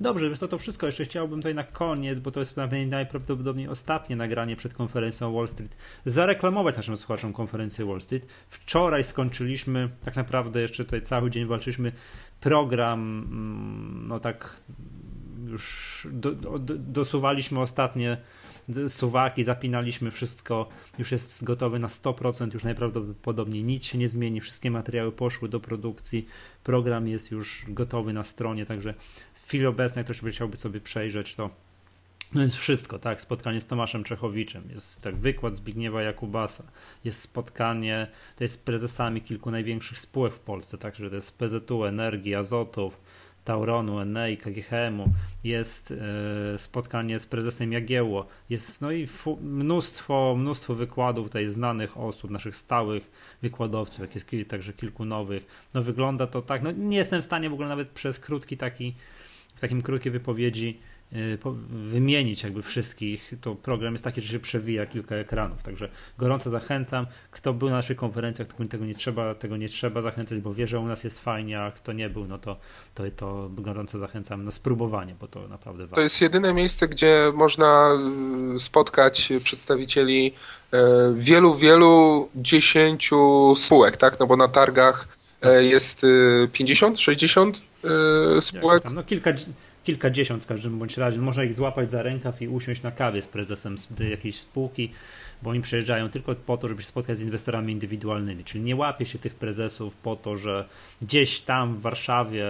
Dobrze, 0.00 0.26
więc 0.26 0.38
to, 0.38 0.48
to 0.48 0.58
wszystko. 0.58 0.86
Jeszcze 0.86 1.04
chciałbym 1.04 1.38
tutaj 1.38 1.54
na 1.54 1.64
koniec, 1.64 2.20
bo 2.20 2.30
to 2.30 2.40
jest 2.40 2.56
najprawdopodobniej 2.86 3.68
ostatnie 3.68 4.16
nagranie 4.16 4.56
przed 4.56 4.74
konferencją 4.74 5.32
Wall 5.32 5.48
Street, 5.48 5.76
zareklamować 6.06 6.76
naszym 6.76 6.96
słuchaczom 6.96 7.32
konferencję 7.32 7.84
Wall 7.84 8.00
Street. 8.00 8.26
Wczoraj 8.48 9.04
skończyliśmy, 9.04 9.88
tak 10.04 10.16
naprawdę 10.16 10.60
jeszcze 10.60 10.84
tutaj 10.84 11.02
cały 11.02 11.30
dzień 11.30 11.46
walczyliśmy 11.46 11.92
program, 12.40 13.00
mm, 13.00 14.08
no 14.08 14.20
tak 14.20 14.60
już 15.46 16.08
do, 16.12 16.30
do, 16.32 16.58
dosuwaliśmy 16.78 17.60
ostatnie 17.60 18.16
suwaki, 18.88 19.44
zapinaliśmy 19.44 20.10
wszystko, 20.10 20.68
już 20.98 21.12
jest 21.12 21.44
gotowy 21.44 21.78
na 21.78 21.88
100%, 21.88 22.54
już 22.54 22.64
najprawdopodobniej 22.64 23.64
nic 23.64 23.84
się 23.84 23.98
nie 23.98 24.08
zmieni, 24.08 24.40
wszystkie 24.40 24.70
materiały 24.70 25.12
poszły 25.12 25.48
do 25.48 25.60
produkcji, 25.60 26.26
program 26.64 27.08
jest 27.08 27.30
już 27.30 27.64
gotowy 27.68 28.12
na 28.12 28.24
stronie, 28.24 28.66
także 28.66 28.94
chwili 29.50 29.66
obecnej 29.66 30.04
ktoś 30.04 30.20
by 30.20 30.32
chciałby 30.32 30.56
sobie 30.56 30.80
przejrzeć 30.80 31.34
to 31.34 31.50
no 32.34 32.42
jest 32.42 32.56
wszystko, 32.56 32.98
tak, 32.98 33.20
spotkanie 33.20 33.60
z 33.60 33.66
Tomaszem 33.66 34.04
Czechowiczem, 34.04 34.62
jest 34.74 35.00
tak 35.00 35.16
wykład 35.16 35.56
Zbigniewa 35.56 36.02
Jakubasa, 36.02 36.64
jest 37.04 37.20
spotkanie, 37.20 38.06
to 38.36 38.44
jest 38.44 38.54
z 38.54 38.58
prezesami 38.58 39.22
kilku 39.22 39.50
największych 39.50 39.98
spółek 39.98 40.32
w 40.32 40.38
Polsce, 40.38 40.78
także 40.78 41.10
to 41.10 41.14
jest 41.14 41.38
PZU, 41.38 41.84
Energii, 41.84 42.34
Azotów, 42.34 43.00
Tauronu, 43.44 44.00
Enei, 44.00 44.36
KGHM-u, 44.36 45.04
jest 45.44 45.94
e, 46.54 46.58
spotkanie 46.58 47.18
z 47.18 47.26
prezesem 47.26 47.72
Jagiełło, 47.72 48.26
jest 48.50 48.80
no 48.80 48.92
i 48.92 49.08
mnóstwo, 49.40 50.34
mnóstwo 50.38 50.74
wykładów 50.74 51.26
tutaj 51.26 51.50
znanych 51.50 51.98
osób, 51.98 52.30
naszych 52.30 52.56
stałych 52.56 53.10
wykładowców, 53.42 54.00
jak 54.00 54.14
jest 54.14 54.48
także 54.48 54.72
kilku 54.72 55.04
nowych. 55.04 55.46
No 55.74 55.82
wygląda 55.82 56.26
to 56.26 56.42
tak, 56.42 56.62
no 56.62 56.70
nie 56.70 56.96
jestem 56.96 57.22
w 57.22 57.24
stanie 57.24 57.50
w 57.50 57.52
ogóle 57.52 57.68
nawet 57.68 57.88
przez 57.88 58.20
krótki 58.20 58.56
taki, 58.56 58.94
w 59.60 59.62
takim 59.62 59.82
krótkiej 59.82 60.12
wypowiedzi 60.12 60.78
Y, 61.12 61.38
wymienić 61.70 62.42
jakby 62.42 62.62
wszystkich, 62.62 63.32
to 63.40 63.54
program 63.54 63.94
jest 63.94 64.04
taki, 64.04 64.20
że 64.20 64.28
się 64.28 64.40
przewija 64.40 64.86
kilka 64.86 65.14
ekranów, 65.14 65.62
także 65.62 65.88
gorąco 66.18 66.50
zachęcam. 66.50 67.06
Kto 67.30 67.52
był 67.52 67.68
na 67.68 67.74
naszych 67.74 67.96
konferencjach, 67.96 68.48
tego 68.70 68.84
nie 68.84 68.94
trzeba, 68.94 69.34
tego 69.34 69.56
nie 69.56 69.68
trzeba 69.68 70.02
zachęcać, 70.02 70.38
bo 70.38 70.54
wie, 70.54 70.66
że 70.66 70.78
u 70.78 70.86
nas 70.86 71.04
jest 71.04 71.20
fajnie, 71.20 71.60
a 71.60 71.72
kto 71.72 71.92
nie 71.92 72.10
był, 72.10 72.26
no 72.26 72.38
to, 72.38 72.56
to, 72.94 73.04
to 73.16 73.50
gorąco 73.52 73.98
zachęcam 73.98 74.44
na 74.44 74.50
spróbowanie, 74.50 75.14
bo 75.20 75.28
to 75.28 75.48
naprawdę 75.48 75.82
warto. 75.82 75.96
To 75.96 76.02
jest 76.02 76.20
jedyne 76.20 76.54
miejsce, 76.54 76.88
gdzie 76.88 77.32
można 77.34 77.90
y, 78.56 78.60
spotkać 78.60 79.32
przedstawicieli 79.44 80.32
y, 80.74 80.78
wielu, 81.14 81.54
wielu 81.54 82.28
dziesięciu 82.34 83.54
spółek, 83.56 83.96
tak? 83.96 84.20
No 84.20 84.26
bo 84.26 84.36
na 84.36 84.48
targach. 84.48 85.19
Jest 85.60 86.06
50, 86.52 87.00
60 87.00 87.62
spółek. 88.40 88.82
no 88.90 89.02
kilka 89.02 89.32
kilkadziesiąt 89.84 90.42
w 90.42 90.46
każdym 90.46 90.78
bądź 90.78 90.96
razie. 90.96 91.18
Można 91.18 91.44
ich 91.44 91.54
złapać 91.54 91.90
za 91.90 92.02
rękaw 92.02 92.42
i 92.42 92.48
usiąść 92.48 92.82
na 92.82 92.90
kawie 92.90 93.22
z 93.22 93.26
prezesem 93.26 93.76
jakiejś 94.10 94.40
spółki, 94.40 94.90
bo 95.42 95.50
oni 95.50 95.60
przyjeżdżają 95.60 96.08
tylko 96.08 96.34
po 96.34 96.56
to, 96.56 96.68
żeby 96.68 96.82
się 96.82 96.88
spotkać 96.88 97.18
z 97.18 97.20
inwestorami 97.20 97.72
indywidualnymi. 97.72 98.44
Czyli 98.44 98.64
nie 98.64 98.76
łapie 98.76 99.06
się 99.06 99.18
tych 99.18 99.34
prezesów 99.34 99.96
po 99.96 100.16
to, 100.16 100.36
że 100.36 100.68
gdzieś 101.02 101.40
tam 101.40 101.74
w 101.74 101.80
Warszawie, 101.80 102.46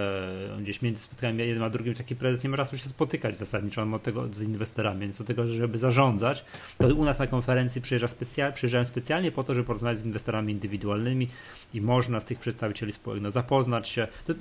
gdzieś 0.61 0.81
między 0.81 1.03
spotkaniami 1.03 1.47
jednym 1.47 1.63
a 1.63 1.69
drugim, 1.69 1.93
taki 1.93 2.15
prezes 2.15 2.43
nie 2.43 2.49
ma 2.49 2.57
razu 2.57 2.77
się 2.77 2.89
spotykać 2.89 3.37
zasadniczo 3.37 3.81
on 3.81 3.93
od 3.93 4.03
tego 4.03 4.33
z 4.33 4.41
inwestorami, 4.41 4.99
więc 4.99 5.17
do 5.17 5.23
tego, 5.23 5.47
żeby 5.47 5.77
zarządzać, 5.77 6.45
to 6.77 6.87
u 6.87 7.05
nas 7.05 7.19
na 7.19 7.27
konferencji 7.27 7.81
przyjeżdża 7.81 8.07
specjal, 8.07 8.53
przyjeżdżają 8.53 8.85
specjalnie 8.85 9.31
po 9.31 9.43
to, 9.43 9.53
żeby 9.53 9.67
porozmawiać 9.67 9.97
z 9.97 10.05
inwestorami 10.05 10.53
indywidualnymi 10.53 11.27
i 11.73 11.81
można 11.81 12.19
z 12.19 12.25
tych 12.25 12.39
przedstawicieli 12.39 12.91
spółek 12.91 13.21
no, 13.21 13.31
zapoznać 13.31 13.89
się, 13.89 14.07
to, 14.25 14.33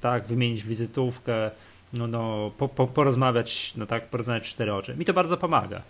tak, 0.00 0.26
wymienić 0.26 0.64
wizytówkę, 0.64 1.50
no, 1.92 2.06
no, 2.06 2.50
po, 2.58 2.68
po, 2.68 2.86
porozmawiać, 2.86 3.72
no 3.76 3.86
tak, 3.86 4.08
porozmawiać 4.08 4.50
cztery 4.50 4.74
oczy. 4.74 4.96
Mi 4.96 5.04
to 5.04 5.12
bardzo 5.12 5.36
pomaga. 5.36 5.82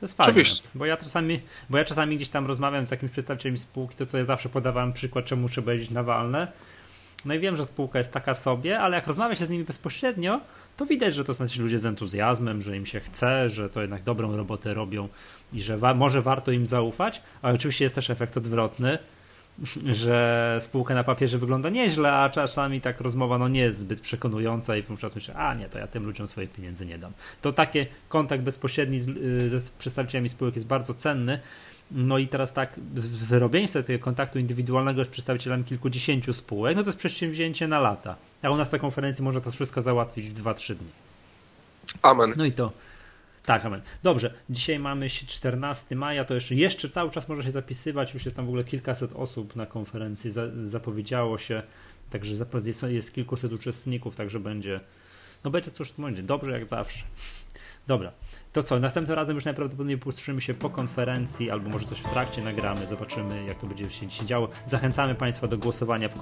To 0.00 0.06
jest 0.06 0.16
fajne. 0.16 0.30
Oczywiście. 0.30 0.68
Bo 0.74 0.86
ja 0.86 0.96
czasami, 0.96 1.40
bo 1.70 1.78
ja 1.78 1.84
czasami 1.84 2.16
gdzieś 2.16 2.28
tam 2.28 2.46
rozmawiam 2.46 2.86
z 2.86 2.90
jakimś 2.90 3.12
przedstawicielem 3.12 3.58
spółki, 3.58 3.96
to 3.96 4.06
co 4.06 4.18
ja 4.18 4.24
zawsze 4.24 4.48
podawałem 4.48 4.92
przykład, 4.92 5.24
czemu 5.24 5.48
trzeba 5.48 5.72
jeździć 5.72 5.90
na 5.90 6.02
walne. 6.02 6.52
No 7.24 7.34
i 7.34 7.38
wiem, 7.38 7.56
że 7.56 7.66
spółka 7.66 7.98
jest 7.98 8.12
taka 8.12 8.34
sobie, 8.34 8.80
ale 8.80 8.96
jak 8.96 9.06
rozmawia 9.06 9.36
się 9.36 9.44
z 9.44 9.50
nimi 9.50 9.64
bezpośrednio, 9.64 10.40
to 10.76 10.86
widać, 10.86 11.14
że 11.14 11.24
to 11.24 11.34
są 11.34 11.44
ludzie 11.58 11.78
z 11.78 11.86
entuzjazmem, 11.86 12.62
że 12.62 12.76
im 12.76 12.86
się 12.86 13.00
chce, 13.00 13.48
że 13.48 13.70
to 13.70 13.80
jednak 13.80 14.02
dobrą 14.02 14.36
robotę 14.36 14.74
robią 14.74 15.08
i 15.52 15.62
że 15.62 15.78
wa 15.78 15.94
może 15.94 16.22
warto 16.22 16.52
im 16.52 16.66
zaufać, 16.66 17.22
ale 17.42 17.54
oczywiście 17.54 17.84
jest 17.84 17.94
też 17.94 18.10
efekt 18.10 18.36
odwrotny, 18.36 18.98
że 19.86 20.58
spółka 20.60 20.94
na 20.94 21.04
papierze 21.04 21.38
wygląda 21.38 21.70
nieźle, 21.70 22.12
a 22.12 22.30
czasami 22.30 22.80
tak 22.80 23.00
rozmowa 23.00 23.38
no 23.38 23.48
nie 23.48 23.60
jest 23.60 23.78
zbyt 23.78 24.00
przekonująca 24.00 24.76
i 24.76 24.82
wówczas 24.82 25.14
myślę, 25.14 25.34
a 25.34 25.54
nie, 25.54 25.68
to 25.68 25.78
ja 25.78 25.86
tym 25.86 26.06
ludziom 26.06 26.26
swoich 26.26 26.50
pieniędzy 26.50 26.86
nie 26.86 26.98
dam. 26.98 27.12
To 27.42 27.52
takie 27.52 27.86
kontakt 28.08 28.42
bezpośredni 28.42 29.00
z, 29.00 29.08
y, 29.08 29.58
ze 29.58 29.70
przedstawicielami 29.78 30.28
spółek 30.28 30.54
jest 30.54 30.66
bardzo 30.66 30.94
cenny. 30.94 31.40
No 31.90 32.18
i 32.18 32.28
teraz 32.28 32.52
tak, 32.52 32.80
z 32.96 33.24
wyrobieństwa 33.24 33.82
tego 33.82 34.04
kontaktu 34.04 34.38
indywidualnego 34.38 35.04
z 35.04 35.08
przedstawicielami 35.08 35.64
kilkudziesięciu 35.64 36.32
spółek, 36.32 36.76
no 36.76 36.82
to 36.82 36.88
jest 36.88 36.98
przedsięwzięcie 36.98 37.68
na 37.68 37.80
lata. 37.80 38.16
A 38.42 38.50
u 38.50 38.56
nas 38.56 38.72
na 38.72 38.78
konferencji 38.78 39.24
można 39.24 39.40
to 39.40 39.50
wszystko 39.50 39.82
załatwić 39.82 40.30
w 40.30 40.42
2-3 40.42 40.74
dni. 40.74 40.88
Amen. 42.02 42.32
No 42.36 42.44
i 42.44 42.52
to, 42.52 42.72
tak, 43.44 43.64
amen. 43.64 43.80
Dobrze, 44.02 44.34
dzisiaj 44.50 44.78
mamy 44.78 45.10
14 45.10 45.96
maja, 45.96 46.24
to 46.24 46.34
jeszcze, 46.34 46.54
jeszcze 46.54 46.88
cały 46.88 47.10
czas 47.10 47.28
można 47.28 47.44
się 47.44 47.50
zapisywać, 47.50 48.14
już 48.14 48.24
jest 48.24 48.36
tam 48.36 48.46
w 48.46 48.48
ogóle 48.48 48.64
kilkaset 48.64 49.12
osób 49.14 49.56
na 49.56 49.66
konferencji, 49.66 50.30
za, 50.30 50.42
zapowiedziało 50.64 51.38
się, 51.38 51.62
także 52.10 52.34
jest, 52.64 52.82
jest 52.82 53.14
kilkuset 53.14 53.52
uczestników, 53.52 54.16
także 54.16 54.40
będzie, 54.40 54.80
no 55.44 55.50
będzie 55.50 55.70
cóż, 55.70 55.92
będzie 55.98 56.22
dobrze 56.22 56.50
jak 56.52 56.64
zawsze. 56.64 57.02
Dobra, 57.86 58.12
to 58.52 58.62
co, 58.62 58.78
następnym 58.78 59.16
razem 59.16 59.34
już 59.34 59.44
najprawdopodobniej 59.44 59.98
posłyszymy 59.98 60.40
się 60.40 60.54
po 60.54 60.70
konferencji, 60.70 61.50
albo 61.50 61.70
może 61.70 61.86
coś 61.86 61.98
w 61.98 62.10
trakcie 62.10 62.42
nagramy, 62.42 62.86
zobaczymy 62.86 63.44
jak 63.44 63.60
to 63.60 63.66
będzie 63.66 63.90
się 63.90 64.06
dzisiaj 64.06 64.26
działo. 64.26 64.48
Zachęcamy 64.66 65.14
Państwa 65.14 65.46
do 65.46 65.58
głosowania, 65.58 66.08
w, 66.08 66.14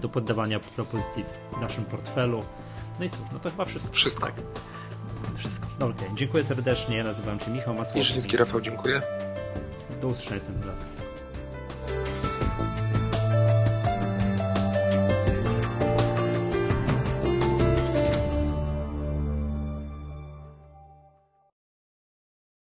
do 0.00 0.08
poddawania 0.08 0.60
propozycji 0.60 1.24
w 1.56 1.60
naszym 1.60 1.84
portfelu. 1.84 2.44
No 2.98 3.04
i 3.04 3.10
cóż, 3.10 3.20
no 3.32 3.38
to 3.38 3.50
chyba 3.50 3.64
wszystko. 3.64 3.94
Wszystko. 3.94 4.26
Tak 4.26 4.34
wszystko. 5.36 5.66
Dobra, 5.78 5.96
okay. 5.96 6.16
dziękuję 6.16 6.44
serdecznie. 6.44 7.04
Nazywam 7.04 7.40
się 7.40 7.50
Michał 7.50 7.74
Masłowski. 7.74 7.98
Niżyński 7.98 8.36
Rafał, 8.36 8.60
dziękuję. 8.60 9.02
Do 10.00 10.08
usłyszenia 10.08 10.36
następnym 10.36 10.70
razem. 10.70 11.01